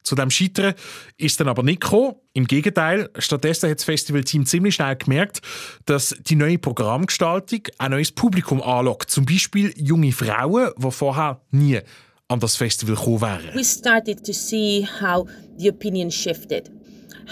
Zu 0.03 0.15
dem 0.15 0.29
Scheitern 0.29 0.73
ist 1.17 1.39
dann 1.39 1.47
aber 1.47 1.63
nicht 1.63 1.81
gekommen. 1.81 2.15
Im 2.33 2.45
Gegenteil, 2.45 3.09
stattdessen 3.17 3.69
hat 3.69 3.77
das 3.77 3.85
Festivalteam 3.85 4.45
ziemlich 4.45 4.75
schnell 4.75 4.95
gemerkt, 4.95 5.41
dass 5.85 6.15
die 6.27 6.35
neue 6.35 6.57
Programmgestaltung 6.57 7.61
ein 7.77 7.91
neues 7.91 8.11
Publikum 8.11 8.61
anlockt. 8.61 9.09
Zum 9.09 9.25
Beispiel 9.25 9.73
junge 9.77 10.11
Frauen, 10.11 10.71
die 10.77 10.91
vorher 10.91 11.41
nie 11.51 11.79
an 12.27 12.39
das 12.39 12.55
Festival 12.55 12.95
gekommen 12.95 13.21
wären. 13.21 13.55
We 13.55 13.63
started 13.63 14.25
to 14.25 14.33
see 14.33 14.87
how 15.01 15.27
the 15.57 15.69
opinion 15.69 16.11
shifted. 16.11 16.69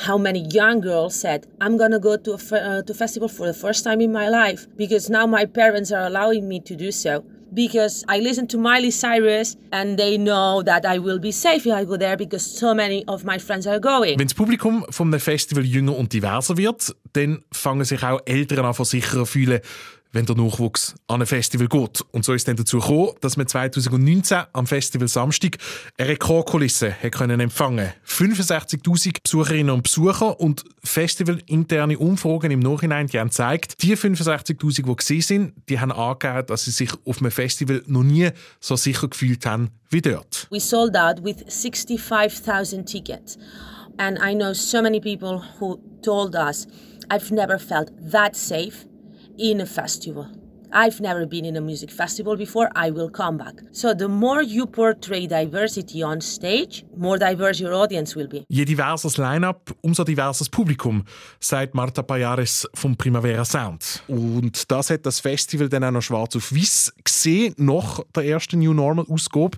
How 0.07 0.17
many 0.17 0.47
young 0.49 0.81
girls 0.81 1.19
said, 1.19 1.47
I'm 1.59 1.77
gonna 1.77 1.99
go 1.99 2.15
to 2.15 2.33
a 2.33 2.79
uh, 2.79 2.81
to 2.83 2.93
festival 2.93 3.27
for 3.27 3.45
the 3.45 3.53
first 3.53 3.83
time 3.83 3.99
in 4.01 4.11
my 4.11 4.29
life 4.29 4.67
because 4.77 5.11
now 5.11 5.27
my 5.27 5.45
parents 5.45 5.91
are 5.91 6.05
allowing 6.05 6.47
me 6.47 6.61
to 6.61 6.75
do 6.75 6.91
so. 6.91 7.23
Because 7.53 8.05
I 8.07 8.21
listen 8.21 8.47
to 8.47 8.57
Miley 8.57 8.91
Cyrus 8.91 9.57
and 9.71 9.97
they 9.97 10.17
know 10.17 10.63
that 10.63 10.85
I 10.85 10.99
will 10.99 11.19
be 11.19 11.31
safe 11.31 11.65
if 11.65 11.73
I 11.73 11.85
go 11.85 11.97
there 11.97 12.15
because 12.15 12.45
so 12.45 12.73
many 12.73 13.03
of 13.07 13.25
my 13.25 13.37
friends 13.39 13.67
are 13.67 13.79
going. 13.79 14.17
Wenn 14.17 14.27
das 14.27 14.33
Publikum 14.33 14.85
vom 14.89 15.11
Festival 15.19 15.65
jünger 15.65 15.97
und 15.97 16.13
diverser 16.13 16.55
wird, 16.55 16.95
dann 17.13 17.43
fangen 17.51 17.83
sich 17.83 18.03
auch 18.03 18.21
Eltern 18.25 18.65
an, 18.65 18.73
sicherer 18.73 19.25
fühlen, 19.25 19.59
wenn 20.11 20.25
der 20.25 20.35
Nachwuchs 20.35 20.95
an 21.07 21.21
ein 21.21 21.27
Festival 21.27 21.67
geht. 21.67 22.01
Und 22.11 22.25
so 22.25 22.33
ist 22.33 22.41
es 22.41 22.45
dann 22.45 22.55
dazu 22.55 22.79
gekommen, 22.79 23.11
dass 23.21 23.37
man 23.37 23.47
2019 23.47 24.43
am 24.53 24.67
Festival 24.67 25.07
Samstag 25.07 25.57
eine 25.97 26.09
Rekordkulisse 26.09 26.95
können 27.11 27.39
empfangen 27.39 27.91
65'000 28.07 29.17
Besucherinnen 29.23 29.73
und 29.73 29.83
Besucher 29.83 30.39
und 30.39 30.63
festivalinterne 30.83 31.97
Umfragen 31.97 32.51
im 32.51 32.59
Nachhinein 32.59 33.07
die 33.07 33.19
haben 33.19 33.29
gezeigt, 33.29 33.81
die 33.81 33.95
65'000, 33.95 34.85
die 34.85 34.95
gesehen 34.95 35.21
sind, 35.21 35.53
die 35.69 35.79
haben 35.79 35.91
angegeben, 35.91 36.47
dass 36.47 36.65
sie 36.65 36.71
sich 36.71 36.91
auf 37.05 37.19
einem 37.19 37.31
Festival 37.31 37.83
noch 37.87 38.03
nie 38.03 38.29
so 38.59 38.75
sicher 38.75 39.07
gefühlt 39.07 39.45
haben 39.45 39.69
wie 39.89 40.01
dort. 40.01 40.47
We 40.51 40.59
sold 40.59 40.95
out 40.95 41.23
with 41.23 41.43
65,000 41.47 42.85
tickets. 42.85 43.37
And 43.97 44.17
I 44.19 44.33
know 44.33 44.53
so 44.53 44.81
many 44.81 44.99
people 44.99 45.43
who 45.59 45.79
told 46.01 46.35
us, 46.35 46.67
I've 47.09 47.33
never 47.33 47.59
felt 47.59 47.91
that 48.11 48.35
safe 48.35 48.87
in 49.37 49.61
a 49.61 49.65
festival. 49.65 50.27
I've 50.73 51.01
never 51.01 51.27
been 51.27 51.43
in 51.43 51.57
a 51.57 51.61
music 51.61 51.91
festival 51.91 52.37
before, 52.37 52.69
I 52.75 52.91
will 52.91 53.09
come 53.09 53.37
back. 53.37 53.61
So 53.71 53.93
the 53.93 54.07
more 54.07 54.41
you 54.41 54.65
portray 54.65 55.27
diversity 55.27 56.01
on 56.01 56.21
stage, 56.21 56.85
more 56.95 57.17
diverse 57.17 57.61
your 57.61 57.73
audience 57.73 58.15
will 58.15 58.27
be. 58.27 58.45
Je 58.47 58.63
diverses 58.63 59.17
Line-up, 59.17 59.75
umso 59.81 60.05
diverses 60.05 60.47
Publikum, 60.49 61.03
sagt 61.41 61.75
Marta 61.75 62.01
Payares 62.01 62.67
vom 62.73 62.95
Primavera 62.95 63.43
Sound. 63.43 64.03
Und 64.07 64.71
das 64.71 64.89
hat 64.89 65.05
das 65.05 65.19
Festival 65.19 65.67
dann 65.67 65.83
auch 65.83 65.91
noch 65.91 66.01
schwarz 66.01 66.37
auf 66.37 66.53
weiß 66.53 66.93
gesehen, 67.03 67.53
nach 67.57 67.99
der 68.15 68.25
ersten 68.25 68.59
New 68.59 68.73
Normal 68.73 69.05
Ausgabe. 69.09 69.57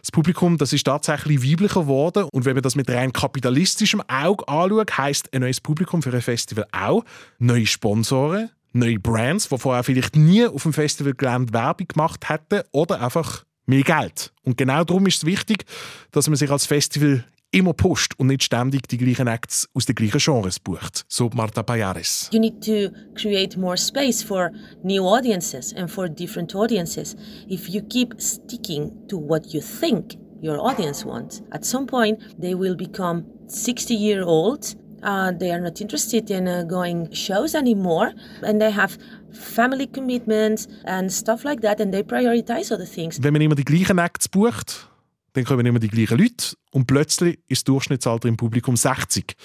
Das 0.00 0.10
Publikum, 0.10 0.56
das 0.56 0.72
ist 0.72 0.84
tatsächlich 0.84 1.42
weiblicher 1.42 1.82
geworden 1.82 2.24
und 2.32 2.46
wenn 2.46 2.54
man 2.54 2.62
das 2.62 2.74
mit 2.74 2.88
rein 2.88 3.12
kapitalistischem 3.12 4.02
Auge 4.08 4.48
anschaut, 4.48 4.96
heisst 4.96 5.32
ein 5.34 5.42
neues 5.42 5.60
Publikum 5.60 6.02
für 6.02 6.12
ein 6.12 6.22
Festival 6.22 6.66
auch 6.72 7.04
neue 7.38 7.66
Sponsoren, 7.66 8.50
neue 8.74 8.98
Brands, 8.98 9.48
die 9.48 9.58
vorher 9.58 9.84
vielleicht 9.84 10.16
nie 10.16 10.46
auf 10.46 10.62
dem 10.62 10.72
Festivalgelände 10.72 11.52
Werbung 11.52 11.88
gemacht 11.88 12.28
hätten 12.28 12.62
oder 12.72 13.00
einfach 13.00 13.44
mehr 13.66 13.82
Geld. 13.82 14.32
Und 14.42 14.56
genau 14.56 14.84
darum 14.84 15.06
ist 15.06 15.18
es 15.18 15.26
wichtig, 15.26 15.64
dass 16.10 16.28
man 16.28 16.36
sich 16.36 16.50
als 16.50 16.66
Festival 16.66 17.24
immer 17.54 17.72
pusht 17.72 18.14
und 18.18 18.26
nicht 18.26 18.42
ständig 18.42 18.88
die 18.88 18.98
gleichen 18.98 19.28
Acts 19.28 19.68
aus 19.74 19.86
den 19.86 19.94
gleichen 19.94 20.18
Genres 20.18 20.58
bucht, 20.58 21.04
so 21.08 21.30
Marta 21.34 21.62
Payares. 21.62 22.28
You 22.32 22.40
need 22.40 22.60
to 22.64 22.90
create 23.14 23.56
more 23.56 23.76
space 23.76 24.24
for 24.24 24.50
new 24.82 25.06
audiences 25.06 25.72
and 25.72 25.88
for 25.88 26.08
different 26.08 26.54
audiences. 26.54 27.16
If 27.48 27.68
you 27.68 27.80
keep 27.82 28.20
sticking 28.20 28.90
to 29.08 29.16
what 29.16 29.46
you 29.54 29.60
think 29.60 30.16
your 30.42 30.58
audience 30.58 31.06
wants, 31.06 31.42
at 31.52 31.64
some 31.64 31.86
point 31.86 32.18
they 32.40 32.54
will 32.58 32.76
become 32.76 33.24
60 33.46 33.94
year 33.94 34.24
olds 34.24 34.74
Uh, 35.04 35.32
they 35.38 35.50
are 35.50 35.60
not 35.60 35.80
interested 35.82 36.30
in 36.30 36.48
uh, 36.48 36.64
going 36.66 37.12
shows 37.12 37.54
anymore, 37.54 38.14
and 38.42 38.58
they 38.58 38.70
have 38.70 38.96
family 39.32 39.86
commitments 39.86 40.66
and 40.86 41.12
stuff 41.12 41.44
like 41.44 41.60
that, 41.60 41.78
and 41.78 41.92
they 41.92 42.02
prioritize 42.02 42.72
other 42.72 42.86
things. 42.86 43.22
Wenn 43.22 43.34
man 43.34 43.42
immer 43.42 43.54
die 43.54 43.64
gleichen 43.64 43.98
Acts 43.98 44.28
bucht, 44.30 44.88
dann 45.34 45.44
kommen 45.44 45.66
immer 45.66 45.78
die 45.78 45.88
gleichen 45.88 46.16
Leute 46.16 46.56
und 46.72 46.86
plötzlich 46.86 47.38
ist 47.48 47.60
das 47.60 47.64
Durchschnittsalter 47.64 48.28
im 48.28 48.38
Publikum 48.38 48.76
60. 48.76 49.36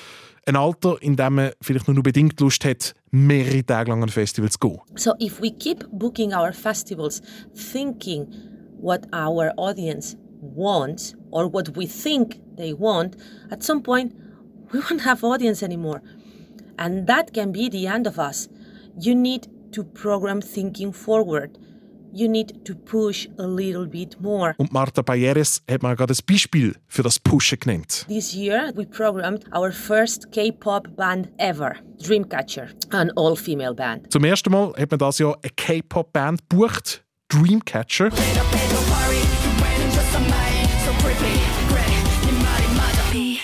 Ein 0.46 0.56
Alter, 0.56 0.98
in 1.02 1.18
dem 1.18 1.36
man 1.36 1.52
vielleicht 1.62 1.90
nur 1.90 2.02
bedingt 2.02 2.40
Lust 2.40 2.64
hat, 2.64 2.94
mehrere 3.12 3.66
Tage 3.66 3.92
lang 3.92 4.02
an 4.02 4.10
Festivals 4.10 4.54
zu 4.54 4.60
gehen. 4.60 4.80
So 4.96 5.14
if 5.20 5.42
we 5.42 5.52
keep 5.52 5.86
booking 5.92 6.34
our 6.34 6.54
festivals 6.54 7.22
thinking 7.54 8.28
what 8.80 9.02
our 9.14 9.52
audience 9.58 10.16
wants 10.42 11.16
or 11.32 11.52
what 11.52 11.76
we 11.76 11.86
think 11.86 12.40
they 12.56 12.74
want, 12.74 13.18
at 13.52 13.62
some 13.62 13.84
point 13.84 14.14
we 14.72 14.80
won't 14.80 15.02
have 15.02 15.24
audience 15.24 15.64
anymore. 15.64 16.02
And 16.78 17.08
that 17.08 17.34
can 17.34 17.52
be 17.52 17.70
the 17.70 17.88
end 17.88 18.08
of 18.08 18.18
us. 18.18 18.48
You 19.00 19.16
need 19.16 19.48
to 19.72 19.84
program 19.84 20.42
thinking 20.42 20.94
forward. 20.94 21.58
You 22.12 22.28
need 22.28 22.66
to 22.66 22.74
push 22.74 23.28
a 23.38 23.46
little 23.46 23.86
bit 23.86 24.20
more. 24.20 24.56
Und 24.58 24.72
Marta 24.74 25.04
Bayeres 25.04 25.62
hat 25.70 25.84
mir 25.84 25.96
gerade 25.96 26.14
ein 26.14 26.26
Beispiel 26.26 26.76
für 26.88 27.04
das 27.04 27.20
Pushen 27.20 27.60
genannt. 27.60 28.06
This 28.08 28.34
year 28.34 28.72
we 28.76 28.86
programmed 28.86 29.46
our 29.54 29.72
first 29.72 30.32
K-pop 30.32 30.96
band 30.96 31.30
ever, 31.38 31.76
Dreamcatcher, 32.04 32.70
an 32.90 33.12
all-female 33.16 33.76
band. 33.76 34.12
Zum 34.12 34.24
ersten 34.24 34.52
Mal 34.52 34.74
hat 34.76 34.90
man 34.90 34.98
das 34.98 35.20
Jahr 35.20 35.38
eine 35.44 35.52
K-Pop-Band 35.56 36.50
gebucht, 36.50 37.04
Dreamcatcher. 37.30 38.10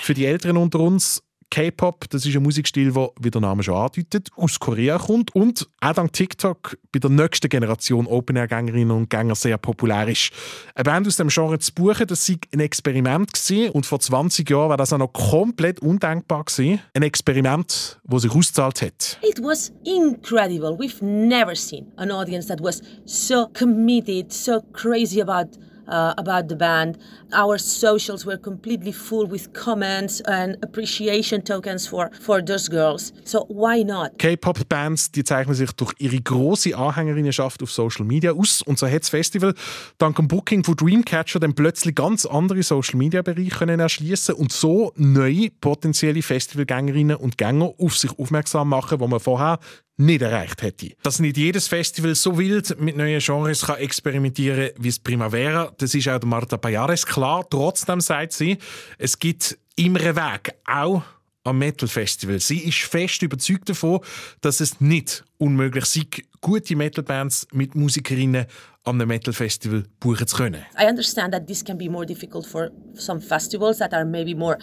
Für 0.06 0.14
die 0.14 0.28
Älteren 0.28 0.58
unter 0.58 0.82
uns, 0.82 1.24
K-Pop, 1.50 2.08
das 2.12 2.28
ist 2.28 2.36
ein 2.36 2.44
Musikstil, 2.44 2.94
der, 2.94 3.10
wie 3.20 3.32
der 3.32 3.42
Name 3.42 3.64
schon 3.64 3.74
andeutet, 3.74 4.30
aus 4.36 4.60
Korea 4.60 5.00
kommt 5.00 5.34
und 5.34 5.68
auch 5.82 5.94
dank 5.94 6.14
TikTok 6.14 6.78
bei 6.92 7.00
der 7.00 7.10
nächsten 7.10 7.50
Generation 7.50 8.06
Open-Air-Gängerinnen 8.06 8.92
und 8.96 9.10
Gänger 9.10 9.34
sehr 9.34 9.58
populär 9.58 10.08
ist. 10.08 10.30
Eine 10.76 10.84
Band 10.84 11.08
aus 11.08 11.16
dem 11.16 11.30
Genre 11.30 11.58
zu 11.58 11.74
buchen, 11.74 12.06
das 12.06 12.30
war 12.30 12.36
ein 12.54 12.60
Experiment 12.60 13.34
gewesen, 13.34 13.72
und 13.72 13.88
vor 13.88 14.00
20 14.00 14.48
Jahren 14.48 14.70
war 14.70 14.78
das 14.78 14.94
auch 14.94 15.00
noch 15.00 15.12
komplett 15.12 15.80
undenkbar 15.80 16.44
gewesen. 16.44 16.82
Ein 16.94 17.02
Experiment, 17.02 18.00
das 18.04 18.22
sich 18.22 18.32
ausgezahlt 18.32 18.84
hat. 18.84 19.20
It 19.24 19.42
was 19.42 19.74
incredible. 19.86 20.78
We've 20.78 21.04
never 21.04 21.56
seen 21.56 21.92
an 21.96 22.12
audience 22.12 22.48
that 22.48 22.62
was 22.62 22.84
so 23.06 23.48
committed, 23.58 24.32
so 24.32 24.62
crazy 24.72 25.20
about 25.20 25.58
uh, 25.88 26.14
about 26.18 26.50
the 26.50 26.56
band. 26.56 26.98
Our 27.34 27.58
socials 27.58 28.26
were 28.26 28.38
completely 28.38 28.92
full 28.92 29.30
with 29.30 29.54
comments 29.54 30.22
and 30.22 30.58
appreciation 30.64 31.44
tokens 31.44 31.88
for, 31.88 32.12
for 32.22 32.42
those 32.44 32.70
girls. 32.70 33.14
So 33.24 33.46
why 33.50 33.84
not? 33.84 34.18
K-Pop-Bands 34.18 35.12
die 35.12 35.24
zeichnen 35.24 35.56
sich 35.56 35.72
durch 35.72 35.94
ihre 36.00 36.20
große 36.20 36.76
Anhängerinnenschaft 36.76 37.62
auf 37.64 37.72
Social 37.72 38.06
Media 38.06 38.32
aus. 38.32 38.62
Und 38.62 38.80
so 38.80 38.88
hat 38.88 39.02
das 39.02 39.10
Festival 39.10 39.54
dank 39.98 40.16
dem 40.16 40.28
Booking 40.28 40.64
von 40.64 40.76
Dreamcatcher 40.76 41.40
dann 41.40 41.54
plötzlich 41.54 41.96
ganz 41.96 42.26
andere 42.26 42.64
Social-Media-Bereiche 42.64 43.66
erschließen 43.66 44.36
und 44.36 44.52
so 44.52 44.92
neue 44.96 45.50
potenzielle 45.50 46.22
Festivalgängerinnen 46.22 47.16
und 47.18 47.38
Gänger 47.38 47.74
auf 47.78 47.98
sich 47.98 48.18
aufmerksam 48.18 48.70
machen, 48.70 49.00
wo 49.00 49.08
man 49.08 49.20
vorher 49.20 49.60
nicht 49.98 50.22
erreicht 50.22 50.62
hätte. 50.62 50.92
Dass 51.04 51.20
nicht 51.20 51.38
jedes 51.38 51.68
Festival 51.68 52.16
so 52.16 52.38
wild 52.38 52.80
mit 52.80 52.98
neuen 52.98 53.20
Genres 53.20 53.66
kann 53.66 53.78
experimentieren 53.78 54.72
wie 54.78 54.90
das 54.90 55.00
Primavera, 55.00 55.72
das 55.78 55.96
ist 55.96 56.10
auch 56.10 56.20
der 56.20 56.28
Marta 56.28 56.58
Payares 56.58 57.06
klar. 57.06 57.46
Trotzdem 57.50 58.02
sagt 58.02 58.34
sie, 58.34 58.58
es 58.98 59.18
gibt 59.18 59.58
immer 59.76 60.02
einen 60.02 60.16
Weg, 60.16 60.54
auch 60.66 61.04
am 61.44 61.60
Metal 61.60 61.88
Festival. 61.88 62.40
Sie 62.40 62.60
ist 62.60 62.80
fest 62.80 63.22
überzeugt 63.22 63.70
davon, 63.70 64.00
dass 64.42 64.60
es 64.60 64.82
nicht 64.82 65.24
unmöglich 65.38 65.86
sei, 65.86 66.08
gute 66.42 66.76
Metal-Bands 66.76 67.48
mit 67.54 67.76
Musikerinnen 67.76 68.46
am 68.84 68.98
Metal 68.98 69.34
Festival 69.34 69.84
buchen 70.00 70.28
zu 70.28 70.36
können. 70.36 70.64
I 70.80 70.86
understand 70.86 71.34
that 71.34 71.48
this 71.48 71.64
can 71.64 71.78
be 71.78 71.90
more 71.90 72.06
difficult 72.06 72.46
for 72.46 72.72
some 72.96 73.22
festivals 73.22 73.78
that 73.78 73.94
are 73.94 74.06
maybe 74.06 74.36
more 74.36 74.58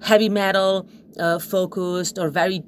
heavy 0.00 0.28
metal 0.28 0.86
uh, 1.18 1.38
focused 1.38 2.18
or 2.18 2.30
very 2.30 2.62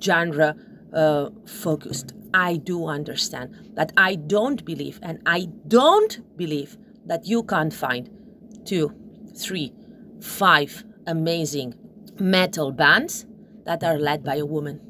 genre 0.00 0.54
uh, 0.94 1.30
focused. 1.46 2.14
I 2.32 2.56
do 2.56 2.86
understand 2.86 3.54
that 3.74 3.92
I 3.96 4.16
don't 4.16 4.64
believe, 4.64 4.98
and 5.02 5.20
I 5.26 5.48
don't 5.68 6.20
believe 6.36 6.76
that 7.06 7.26
you 7.26 7.42
can't 7.42 7.72
find 7.72 8.10
two, 8.64 8.92
three, 9.36 9.72
five 10.20 10.84
amazing 11.06 11.74
metal 12.18 12.72
bands 12.72 13.26
that 13.64 13.84
are 13.84 13.98
led 13.98 14.24
by 14.24 14.36
a 14.36 14.46
woman. 14.46 14.80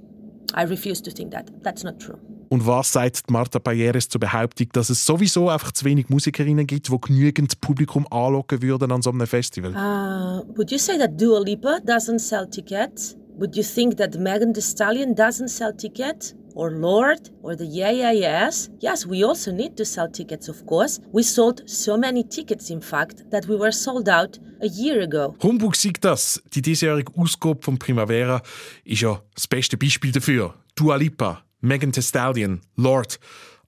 I 0.55 0.63
refuse 0.63 1.01
to 1.03 1.11
think 1.11 1.33
that. 1.33 1.51
That's 1.63 1.85
not 1.85 1.99
true. 1.99 2.19
Und 2.51 2.67
was 2.67 2.93
sagt 2.93 3.31
Marta 3.31 3.59
Payeres 3.59 4.09
zur 4.09 4.21
Behauptung, 4.21 4.69
dass 4.73 4.89
es 4.89 5.05
sowieso 5.05 5.49
einfach 5.49 5.73
zu 5.73 5.85
wenig 5.85 6.09
Musikerinnen 6.09 6.67
gibt, 6.67 6.89
die 6.89 7.01
genügend 7.01 7.61
Publikum 7.61 8.07
anlocken 8.11 8.63
würden 8.63 8.93
an 8.93 9.03
so 9.03 9.11
einem 9.11 9.27
Festival? 9.27 9.73
Uh, 9.73 10.45
would 10.57 10.71
you 10.71 10.79
say 10.79 10.97
that 10.97 11.21
Dua 11.21 11.41
Lipa 11.41 11.81
doesn't 11.85 12.21
sell 12.21 12.47
tickets? 12.49 13.17
Would 13.37 13.57
you 13.57 13.65
think 13.65 13.97
that 13.97 14.17
Megan 14.17 14.53
the 14.53 14.61
Stallion 14.61 15.13
doesn't 15.15 15.49
sell 15.49 15.73
tickets? 15.73 16.35
Or 16.55 16.71
Lord? 16.71 17.31
Or 17.43 17.57
the 17.57 17.67
Yeah 17.67 17.91
Yeah 17.91 18.13
Yes? 18.13 18.71
Yes, 18.79 19.07
we 19.07 19.25
also 19.25 19.51
need 19.51 19.77
to 19.77 19.85
sell 19.85 20.09
tickets, 20.09 20.49
of 20.49 20.65
course. 20.67 21.01
We 21.13 21.25
sold 21.25 21.63
so 21.67 21.97
many 21.97 22.23
tickets, 22.23 22.71
in 22.71 22.81
fact, 22.81 23.29
that 23.31 23.47
we 23.49 23.57
were 23.57 23.73
sold 23.73 24.09
out 24.09 24.39
a 24.63 24.69
year 24.69 25.03
ago. 25.03 25.35
Humbug 25.43 25.75
sagt 25.75 26.05
das. 26.05 26.41
Die 26.53 26.63
diesjährige 26.63 27.13
Ausgabe 27.17 27.59
von 27.61 27.77
Primavera 27.77 28.41
ist 28.85 29.01
ja 29.03 29.21
das 29.35 29.49
beste 29.49 29.77
Beispiel 29.77 30.13
dafür. 30.13 30.55
Dua 30.77 30.95
Lipa, 30.95 31.43
Megan 31.61 31.91
Thee 31.91 32.03
Stallion, 32.03 32.61
Lord. 32.77 33.19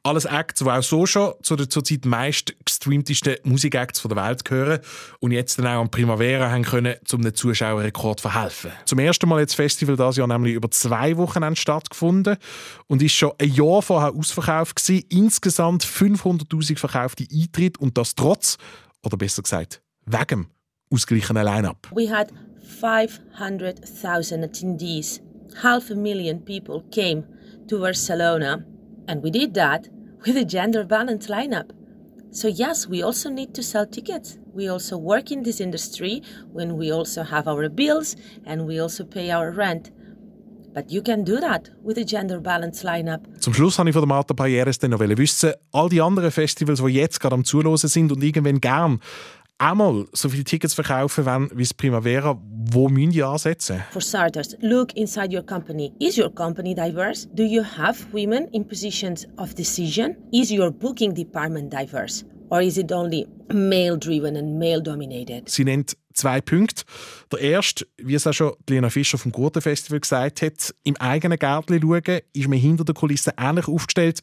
Alles 0.06 0.24
Acts, 0.24 0.60
die 0.60 0.70
auch 0.70 0.82
so 0.84 1.04
schon 1.04 1.34
zu 1.42 1.56
der 1.56 1.68
zurzeit 1.68 2.04
meist 2.04 2.54
gestreamtesten 2.64 3.38
Musikacts 3.42 4.00
der 4.00 4.16
Welt 4.16 4.44
gehören 4.44 4.78
und 5.18 5.32
jetzt 5.32 5.58
dann 5.58 5.66
auch 5.66 5.80
am 5.80 5.90
Primavera 5.90 6.48
haben 6.48 6.62
können, 6.62 6.94
um 7.12 7.22
den 7.22 7.34
Zuschauerrekord 7.34 8.20
zu 8.20 8.28
verhelfen. 8.28 8.70
Zum 8.84 9.00
ersten 9.00 9.28
Mal 9.28 9.42
hat 9.42 9.48
das 9.48 9.56
Festival 9.56 9.96
dieses 9.96 10.18
Jahr 10.18 10.28
nämlich 10.28 10.54
über 10.54 10.70
zwei 10.70 11.16
Wochen 11.16 11.56
stattgefunden 11.56 12.36
und 12.86 13.02
ist 13.02 13.14
schon 13.14 13.32
ein 13.40 13.52
Jahr 13.52 13.82
vorher 13.82 14.14
ausverkauft 14.14 14.76
gewesen. 14.76 15.04
Insgesamt 15.08 15.84
500'000 15.84 16.78
verkaufte 16.78 17.24
Eintritte 17.28 17.80
und 17.80 17.98
das 17.98 18.14
trotz, 18.14 18.58
oder 19.04 19.16
besser 19.16 19.42
gesagt, 19.42 19.82
wegen 20.04 20.46
ausgeglichenen 20.88 21.44
Line-Up. 21.44 21.88
We 21.92 22.08
had 22.08 22.32
500,000 22.80 24.44
attendees. 24.44 25.20
Half 25.64 25.90
a 25.90 25.96
million 25.96 26.44
people 26.44 26.84
came 26.92 27.24
to 27.66 27.80
Barcelona 27.80 28.64
and 29.08 29.24
we 29.24 29.32
did 29.32 29.52
that 29.54 29.88
with 30.26 30.36
a 30.36 30.44
gender 30.44 30.84
balanced 30.84 31.28
lineup. 31.28 31.70
So, 32.32 32.48
yes, 32.48 32.86
we 32.86 33.02
also 33.02 33.30
need 33.30 33.54
to 33.54 33.62
sell 33.62 33.86
tickets. 33.86 34.38
We 34.52 34.68
also 34.68 34.98
work 34.98 35.30
in 35.30 35.42
this 35.42 35.60
industry 35.60 36.22
when 36.52 36.76
we 36.76 36.92
also 36.92 37.22
have 37.22 37.48
our 37.48 37.68
bills 37.68 38.16
and 38.44 38.66
we 38.66 38.80
also 38.80 39.04
pay 39.04 39.30
our 39.30 39.52
rent. 39.52 39.90
But 40.74 40.90
you 40.90 41.02
can 41.02 41.24
do 41.24 41.40
that 41.40 41.70
with 41.82 41.96
a 41.96 42.04
gender 42.04 42.38
balanced 42.40 42.84
lineup. 42.84 43.22
Zum 43.40 43.54
Schluss 43.54 43.78
wollte 43.78 43.90
ich 43.90 43.94
von 43.94 44.02
der 44.02 44.08
Marta 44.08 44.34
Payeres 44.34 44.78
dann 44.78 44.90
noch 44.90 45.00
wissen, 45.00 45.54
all 45.72 45.88
die 45.88 46.02
anderen 46.02 46.30
Festivals, 46.30 46.82
die 46.82 46.92
jetzt 46.92 47.20
gerade 47.20 47.34
am 47.34 47.44
Zulosen 47.44 47.88
sind 47.88 48.12
und 48.12 48.22
irgendwann 48.22 48.60
gern 48.60 49.00
einmal 49.58 50.06
so 50.12 50.28
viele 50.28 50.44
Tickets 50.44 50.74
verkaufen 50.74 51.24
wollen 51.24 51.50
wie 51.54 51.62
das 51.62 51.74
Primavera, 51.74 52.40
wo 52.42 52.88
müssen 52.88 53.10
die 53.10 53.22
ansetzen? 53.22 53.82
For 53.90 54.02
starters, 54.02 54.56
look 54.60 54.94
inside 54.96 55.34
your 55.34 55.44
company. 55.44 55.92
Is 56.00 56.18
your 56.18 56.30
company 56.34 56.74
diverse? 56.74 57.28
Do 57.34 57.44
you 57.44 57.62
have 57.62 58.06
women 58.12 58.48
in 58.52 58.66
positions 58.66 59.26
of 59.38 59.54
decision? 59.54 60.16
Is 60.32 60.50
your 60.50 60.70
booking 60.70 61.14
department 61.14 61.72
diverse? 61.72 62.24
Or 62.48 62.60
is 62.60 62.76
it 62.76 62.92
only 62.92 63.26
male 63.52 63.98
driven 63.98 64.36
and 64.36 64.58
male 64.58 64.80
dominated? 64.80 65.48
Sie 65.48 65.64
nennt 65.64 65.96
zwei 66.12 66.40
Punkte. 66.40 66.84
Der 67.32 67.40
erste, 67.40 67.86
wie 67.98 68.14
es 68.14 68.26
auch 68.26 68.32
schon 68.32 68.52
Lena 68.68 68.90
Fischer 68.90 69.18
vom 69.18 69.32
Gurten 69.32 69.62
Festival 69.62 70.00
gesagt 70.00 70.42
hat, 70.42 70.74
im 70.84 70.96
eigenen 70.96 71.38
Gärtchen 71.38 71.80
schauen, 71.80 72.20
ist 72.32 72.48
man 72.48 72.58
hinter 72.58 72.84
der 72.84 72.94
Kulisse 72.94 73.34
ähnlich 73.36 73.68
aufgestellt, 73.68 74.20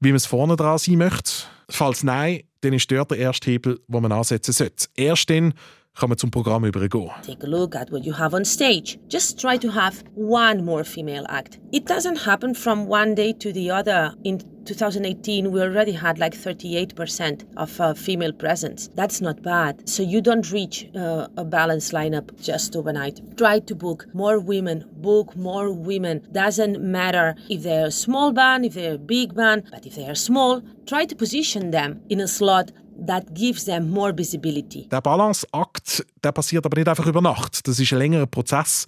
wie 0.00 0.08
man 0.08 0.16
es 0.16 0.26
vorne 0.26 0.56
dran 0.56 0.78
sein 0.78 0.96
möchte. 0.96 1.30
Falls 1.68 2.02
nein, 2.02 2.42
dann 2.60 2.72
ist 2.72 2.90
dort 2.90 3.10
der 3.10 3.18
erste 3.18 3.50
Hebel, 3.50 3.80
wo 3.88 4.00
man 4.00 4.12
ansetzen 4.12 4.52
sollte. 4.52 4.86
Erst 4.96 5.30
dann 5.30 5.54
kann 5.94 6.08
man 6.08 6.18
zum 6.18 6.30
Programm 6.30 6.64
übergehen. 6.64 7.10
Take 7.26 7.46
a 7.46 7.50
look 7.50 7.74
at 7.74 7.90
what 7.90 8.04
you 8.04 8.16
have 8.16 8.34
on 8.34 8.44
stage. 8.44 8.98
Just 9.10 9.40
try 9.40 9.58
to 9.58 9.74
have 9.74 10.04
one 10.14 10.62
more 10.62 10.84
female 10.84 11.24
act. 11.28 11.58
It 11.72 11.88
doesn't 11.88 12.24
happen 12.24 12.54
from 12.54 12.88
one 12.88 13.14
day 13.14 13.32
to 13.32 13.52
the 13.52 13.70
other. 13.70 14.14
In 14.22 14.38
2018, 14.64 15.50
we 15.50 15.60
already 15.60 15.92
had 15.92 16.18
like 16.18 16.34
38% 16.34 17.44
of 17.56 17.80
uh, 17.80 17.94
female 17.94 18.32
presence. 18.32 18.88
That's 18.94 19.20
not 19.20 19.42
bad. 19.42 19.88
So 19.88 20.02
you 20.02 20.20
don't 20.20 20.50
reach 20.50 20.88
uh, 20.94 21.28
a 21.36 21.44
balanced 21.44 21.92
lineup 21.92 22.40
just 22.42 22.76
overnight. 22.76 23.20
Try 23.36 23.60
to 23.60 23.74
book 23.74 24.06
more 24.14 24.38
women. 24.38 24.84
Book 24.96 25.36
more 25.36 25.72
women. 25.72 26.26
Doesn't 26.32 26.80
matter 26.80 27.34
if 27.48 27.62
they're 27.62 27.86
a 27.86 27.90
small 27.90 28.32
band, 28.32 28.64
if 28.64 28.74
they're 28.74 28.94
a 28.94 28.98
big 28.98 29.34
band, 29.34 29.68
but 29.70 29.86
if 29.86 29.94
they 29.96 30.06
are 30.08 30.14
small, 30.14 30.62
try 30.86 31.04
to 31.04 31.14
position 31.14 31.70
them 31.70 32.00
in 32.08 32.20
a 32.20 32.28
slot 32.28 32.72
that 33.06 33.32
gives 33.34 33.64
them 33.64 33.90
more 33.90 34.12
visibility. 34.12 34.88
Der 34.90 35.00
Balanceakt 35.00 36.04
der 36.22 36.32
passiert 36.32 36.66
aber 36.66 36.76
nicht 36.76 36.88
einfach 36.88 37.06
über 37.06 37.20
Nacht. 37.20 37.66
Das 37.66 37.78
ist 37.78 37.92
ein 37.92 37.98
längerer 37.98 38.26
Prozess. 38.26 38.86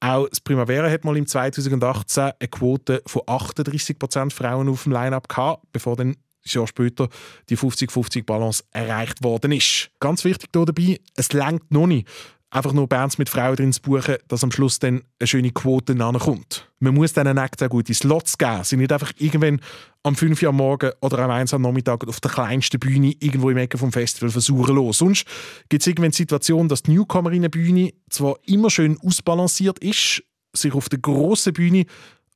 Auch 0.00 0.28
das 0.28 0.40
Primavera 0.40 0.88
hat 0.88 1.04
mal 1.04 1.16
im 1.16 1.26
2018 1.26 2.32
eine 2.38 2.48
Quote 2.48 3.02
von 3.06 3.22
38% 3.22 4.32
Frauen 4.32 4.68
auf 4.68 4.84
dem 4.84 4.92
Line-Up 4.92 5.28
gehabt, 5.28 5.64
bevor 5.72 5.96
dann 5.96 6.10
ein 6.10 6.16
Jahr 6.44 6.66
später 6.66 7.08
die 7.48 7.58
50-50-Balance 7.58 8.64
erreicht 8.70 9.22
worden 9.24 9.52
ist. 9.52 9.90
Ganz 9.98 10.24
wichtig 10.24 10.50
hier 10.54 10.64
dabei, 10.64 11.00
es 11.16 11.32
längt 11.32 11.70
noch 11.70 11.86
nicht 11.86 12.08
einfach 12.50 12.72
nur 12.72 12.88
Bands 12.88 13.18
mit 13.18 13.28
Frauen 13.28 13.56
drin 13.56 13.72
zu 13.72 13.82
buchen, 13.82 14.16
dass 14.28 14.42
am 14.42 14.50
Schluss 14.50 14.78
dann 14.78 15.02
eine 15.18 15.26
schöne 15.26 15.50
Quote 15.50 15.94
kommt. 15.94 16.68
Man 16.80 16.94
muss 16.94 17.12
diesen 17.12 17.36
Acts 17.36 17.62
auch 17.62 17.68
gute 17.68 17.92
Slots 17.92 18.38
geben. 18.38 18.64
Sie 18.64 18.76
nicht 18.76 18.92
einfach 18.92 19.12
irgendwann 19.18 19.60
am 20.02 20.14
5 20.14 20.42
Uhr 20.42 20.48
am 20.48 20.56
Morgen 20.56 20.92
oder 21.00 21.18
am 21.18 21.30
1 21.30 21.52
am 21.52 21.62
Nachmittag 21.62 22.06
auf 22.06 22.20
der 22.20 22.30
kleinsten 22.30 22.78
Bühne 22.78 23.14
irgendwo 23.20 23.50
im 23.50 23.56
Ecke 23.56 23.76
vom 23.76 23.92
Festival 23.92 24.30
versuchen 24.30 24.76
los. 24.76 24.98
Sonst 24.98 25.26
gibt 25.68 25.82
es 25.82 25.86
irgendwann 25.86 26.12
die 26.12 26.16
Situation, 26.16 26.68
dass 26.68 26.82
die 26.82 26.92
Newcomerinnenbühne 26.92 27.92
zwar 28.08 28.36
immer 28.46 28.70
schön 28.70 28.98
ausbalanciert 29.00 29.78
ist, 29.80 30.22
sich 30.54 30.72
auf 30.72 30.88
der 30.88 31.00
grossen 31.00 31.52
Bühne 31.52 31.84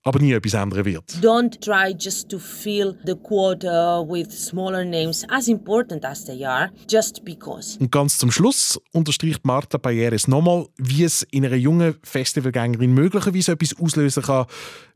aber 0.05 0.19
nie 0.21 0.33
etwas 0.33 0.55
ändern 0.55 0.85
wird. 0.85 1.05
Don't 1.21 1.61
try 1.61 1.95
just 1.97 2.29
to 2.29 2.39
fill 2.39 2.97
the 3.05 3.15
quota 3.15 4.05
with 4.07 4.31
smaller 4.31 4.85
names, 4.85 5.25
as 5.29 5.49
important 5.49 6.05
as 6.05 6.25
they 6.25 6.45
are, 6.45 6.71
just 6.91 7.25
because. 7.25 7.79
Und 7.79 7.93
ganz 7.93 8.19
zum 8.19 8.31
Schluss 8.31 8.81
unterstreicht 8.93 9.45
Marta 9.45 9.79
Payeres 9.79 10.29
nochmal, 10.29 10.67
wie 10.77 11.05
es 11.05 11.23
in 11.31 11.45
einer 11.45 11.57
jungen 11.57 11.95
Festivalgängerin 12.03 12.93
möglicherweise 12.93 13.53
etwas 13.53 13.79
auslösen 13.79 14.23
kann, 14.23 14.47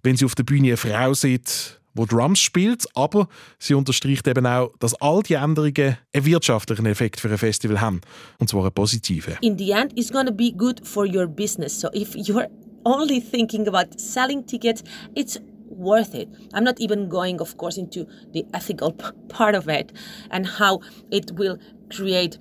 wenn 0.03 0.17
sie 0.17 0.25
auf 0.25 0.35
der 0.35 0.45
Bühne 0.45 0.69
eine 0.69 0.77
Frau 0.77 1.15
sieht, 1.15 1.81
wo 1.95 2.05
Drums 2.05 2.41
spielt, 2.41 2.85
aber 2.95 3.29
sie 3.59 3.75
unterstreicht 3.75 4.27
eben 4.29 4.47
auch, 4.47 4.73
dass 4.79 4.95
all 5.01 5.23
die 5.23 5.35
Änderungen 5.35 5.97
einen 6.13 6.27
wirtschaftlichen 6.27 6.87
Effekt 6.87 7.21
für 7.21 7.31
ein 7.31 7.39
Festival 7.39 7.81
haben, 7.81 8.01
und 8.39 8.49
zwar 8.49 8.63
einen 8.63 8.73
positiven. 8.73 9.37
In 9.41 9.57
the 9.57 9.71
end, 9.71 9.99
it's 9.99 10.13
going 10.13 10.27
to 10.27 10.33
be 10.33 10.53
good 10.53 10.87
for 10.87 11.07
your 11.07 11.27
business. 11.27 11.81
So 11.81 11.89
if 11.95 12.15
you're 12.15 12.49
only 12.87 13.21
thinking 13.21 13.67
about 13.67 14.01
selling 14.01 14.45
tickets, 14.45 14.83
it's 15.15 15.37
worth 15.69 16.15
it. 16.15 16.29
I'm 16.55 16.65
not 16.65 16.81
even 16.81 17.09
going, 17.09 17.41
of 17.41 17.57
course, 17.59 17.77
into 17.77 18.07
the 18.33 18.47
ethical 18.55 18.93
part 19.29 19.55
of 19.55 19.69
it 19.69 19.93
and 20.31 20.47
how 20.47 20.81
it 21.11 21.33
will 21.33 21.59
create 21.91 22.39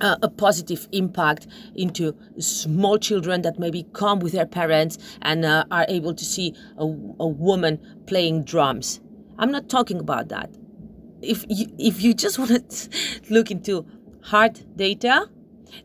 uh, 0.00 0.16
a 0.22 0.28
positive 0.28 0.88
impact 0.92 1.46
into 1.74 2.14
small 2.38 2.98
children 2.98 3.42
that 3.42 3.58
maybe 3.58 3.86
come 3.94 4.20
with 4.20 4.32
their 4.32 4.46
parents 4.46 4.98
and 5.22 5.44
uh, 5.44 5.64
are 5.70 5.86
able 5.88 6.14
to 6.14 6.24
see 6.24 6.54
a, 6.76 6.84
a 6.84 7.26
woman 7.26 7.80
playing 8.06 8.44
drums. 8.44 9.00
I'm 9.38 9.50
not 9.50 9.68
talking 9.68 9.98
about 9.98 10.28
that. 10.28 10.50
If 11.22 11.44
you, 11.48 11.66
if 11.78 12.02
you 12.02 12.14
just 12.14 12.38
want 12.38 12.70
to 12.70 12.90
look 13.30 13.50
into 13.50 13.86
hard 14.22 14.60
data, 14.76 15.28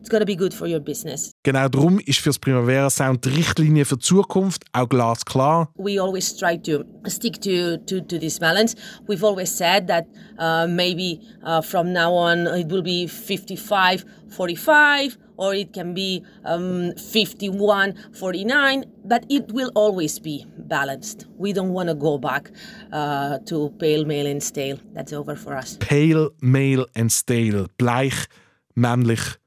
It's 0.00 0.08
gonna 0.10 0.24
be 0.24 0.36
good 0.36 0.54
for 0.54 0.66
your 0.66 0.80
business. 0.80 1.32
Genau 1.42 1.68
darum 1.68 1.98
ist 2.00 2.20
für 2.20 2.30
das 2.30 2.38
Primavera 2.38 2.90
Sound 2.90 3.24
die 3.24 3.30
Richtlinie 3.30 3.84
für 3.84 3.96
die 3.96 4.04
Zukunft 4.04 4.64
auch 4.72 4.88
glasklar. 4.88 5.70
We 5.76 6.00
always 6.00 6.36
try 6.36 6.58
to 6.62 6.84
stick 7.06 7.40
to, 7.42 7.76
to, 7.86 8.00
to 8.00 8.18
this 8.18 8.38
balance. 8.38 8.76
We've 9.06 9.24
always 9.24 9.56
said 9.56 9.88
that 9.88 10.06
uh, 10.38 10.66
maybe 10.68 11.20
uh, 11.44 11.62
from 11.62 11.92
now 11.92 12.12
on 12.12 12.46
it 12.46 12.70
will 12.70 12.82
be 12.82 13.06
55 13.06 14.04
45 14.28 15.18
or 15.36 15.54
it 15.54 15.72
can 15.72 15.94
be 15.94 16.22
um, 16.44 16.92
51 16.96 17.94
49 18.12 18.84
but 19.04 19.24
it 19.30 19.50
will 19.52 19.70
always 19.74 20.18
be 20.18 20.44
balanced 20.58 21.26
we 21.38 21.52
don't 21.52 21.72
want 21.72 21.88
to 21.88 21.94
go 21.94 22.18
back 22.18 22.50
uh, 22.92 23.38
to 23.46 23.70
pale 23.78 24.04
male 24.04 24.26
and 24.26 24.42
stale 24.42 24.78
that's 24.92 25.12
over 25.12 25.36
for 25.36 25.56
us 25.56 25.76
pale 25.80 26.30
male 26.42 26.86
and 26.94 27.10
stale 27.10 27.66
bleich 27.78 28.26
männlich 28.74 29.38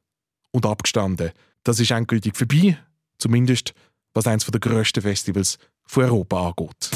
und 0.52 0.66
abgestanden. 0.66 1.32
Das 1.64 1.80
ist 1.80 1.92
endgültig 1.92 2.36
vorbei, 2.36 2.78
zumindest 3.18 3.74
was 4.14 4.28
eines 4.28 4.46
der 4.46 4.60
grössten 4.60 5.02
Festivals 5.02 5.58
von 5.86 6.04
Europa 6.04 6.50
angeht. 6.50 6.92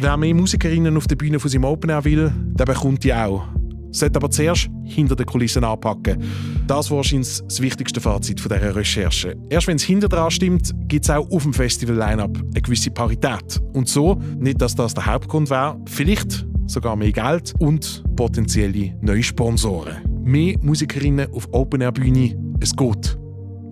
Wer 0.00 0.16
mehr 0.16 0.34
Musikerinnen 0.34 0.96
auf 0.96 1.06
der 1.06 1.16
Bühne 1.16 1.40
von 1.40 1.50
seinem 1.50 1.64
Open 1.64 1.90
Air 1.90 2.04
will, 2.04 2.32
der 2.54 2.64
bekommt 2.64 3.02
die 3.02 3.12
auch. 3.12 3.48
Sollte 3.90 4.16
aber 4.16 4.30
zuerst 4.30 4.68
hinter 4.84 5.16
den 5.16 5.26
Kulissen 5.26 5.64
anpacken. 5.64 6.22
Das 6.66 6.90
war 6.90 6.98
wahrscheinlich 6.98 7.40
das 7.42 7.60
wichtigste 7.60 8.00
Fazit 8.00 8.40
von 8.40 8.52
dieser 8.52 8.76
Recherche. 8.76 9.34
Erst 9.48 9.66
wenn 9.66 9.76
es 9.76 9.82
hinter 9.82 10.08
dran 10.08 10.30
stimmt, 10.30 10.72
gibt 10.86 11.04
es 11.04 11.10
auch 11.10 11.28
auf 11.30 11.42
dem 11.42 11.54
Festival-Line-Up 11.54 12.36
eine 12.36 12.62
gewisse 12.62 12.90
Parität. 12.90 13.60
Und 13.72 13.88
so, 13.88 14.20
nicht 14.36 14.60
dass 14.60 14.74
das 14.74 14.94
der 14.94 15.06
Hauptgrund 15.06 15.50
wäre, 15.50 15.80
vielleicht 15.86 16.46
sogar 16.66 16.96
mehr 16.96 17.12
Geld 17.12 17.54
und 17.58 18.04
potenzielle 18.14 18.94
neue 19.00 19.22
Sponsoren. 19.22 20.07
Mehr 20.22 20.56
Musikerinnen 20.62 21.32
auf 21.32 21.48
Open-Air-Bühne, 21.52 22.36
es 22.60 22.74
geht. 22.74 23.18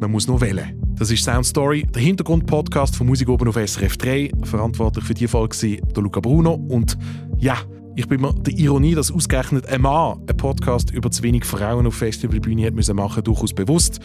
Man 0.00 0.11
muss 0.11 0.26
nur 0.26 0.40
wählen. 0.40 0.80
Das 0.98 1.11
ist 1.11 1.24
Sound 1.24 1.44
Story, 1.44 1.87
der 1.94 2.00
Hintergrund-Podcast 2.02 2.96
von 2.96 3.06
Musik 3.06 3.28
oben 3.28 3.48
auf 3.48 3.56
SRF 3.56 3.96
3. 3.96 4.30
Verantwortlich 4.44 5.04
für 5.04 5.14
die 5.14 5.28
Folge 5.28 5.56
war 5.56 5.92
der 5.92 6.02
Luca 6.02 6.20
Bruno. 6.20 6.54
Und 6.54 6.96
ja, 7.38 7.59
ich 7.96 8.09
bin 8.09 8.20
mir 8.20 8.32
der 8.32 8.54
Ironie, 8.54 8.94
dass 8.94 9.11
ausgerechnet 9.11 9.66
ein 9.66 9.82
Mann 9.82 10.18
einen 10.26 10.37
Podcast 10.37 10.90
über 10.90 11.11
zu 11.11 11.22
wenig 11.22 11.44
Frauen 11.44 11.87
auf 11.87 11.94
Festivalbühne 11.94 12.66
hat 12.66 12.74
müssen 12.74 12.96
machen, 12.96 13.24
durchaus 13.24 13.52
bewusst. 13.52 14.00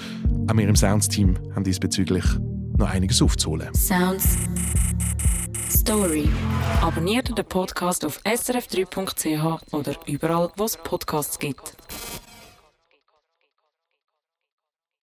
Auch 0.49 0.57
wir 0.57 0.67
im 0.67 0.75
Sounds-Team 0.75 1.37
haben 1.55 1.63
diesbezüglich 1.63 2.25
noch 2.77 2.89
einiges 2.89 3.21
aufzuholen. 3.21 3.73
Sounds 3.73 4.37
Story. 5.69 6.29
Abonniert 6.81 7.35
den 7.37 7.45
Podcast 7.45 8.05
auf 8.05 8.19
srf3.ch 8.23 9.73
oder 9.73 9.95
überall, 10.05 10.49
wo 10.55 10.65
es 10.65 10.77
Podcasts 10.77 11.39
gibt. 11.39 11.75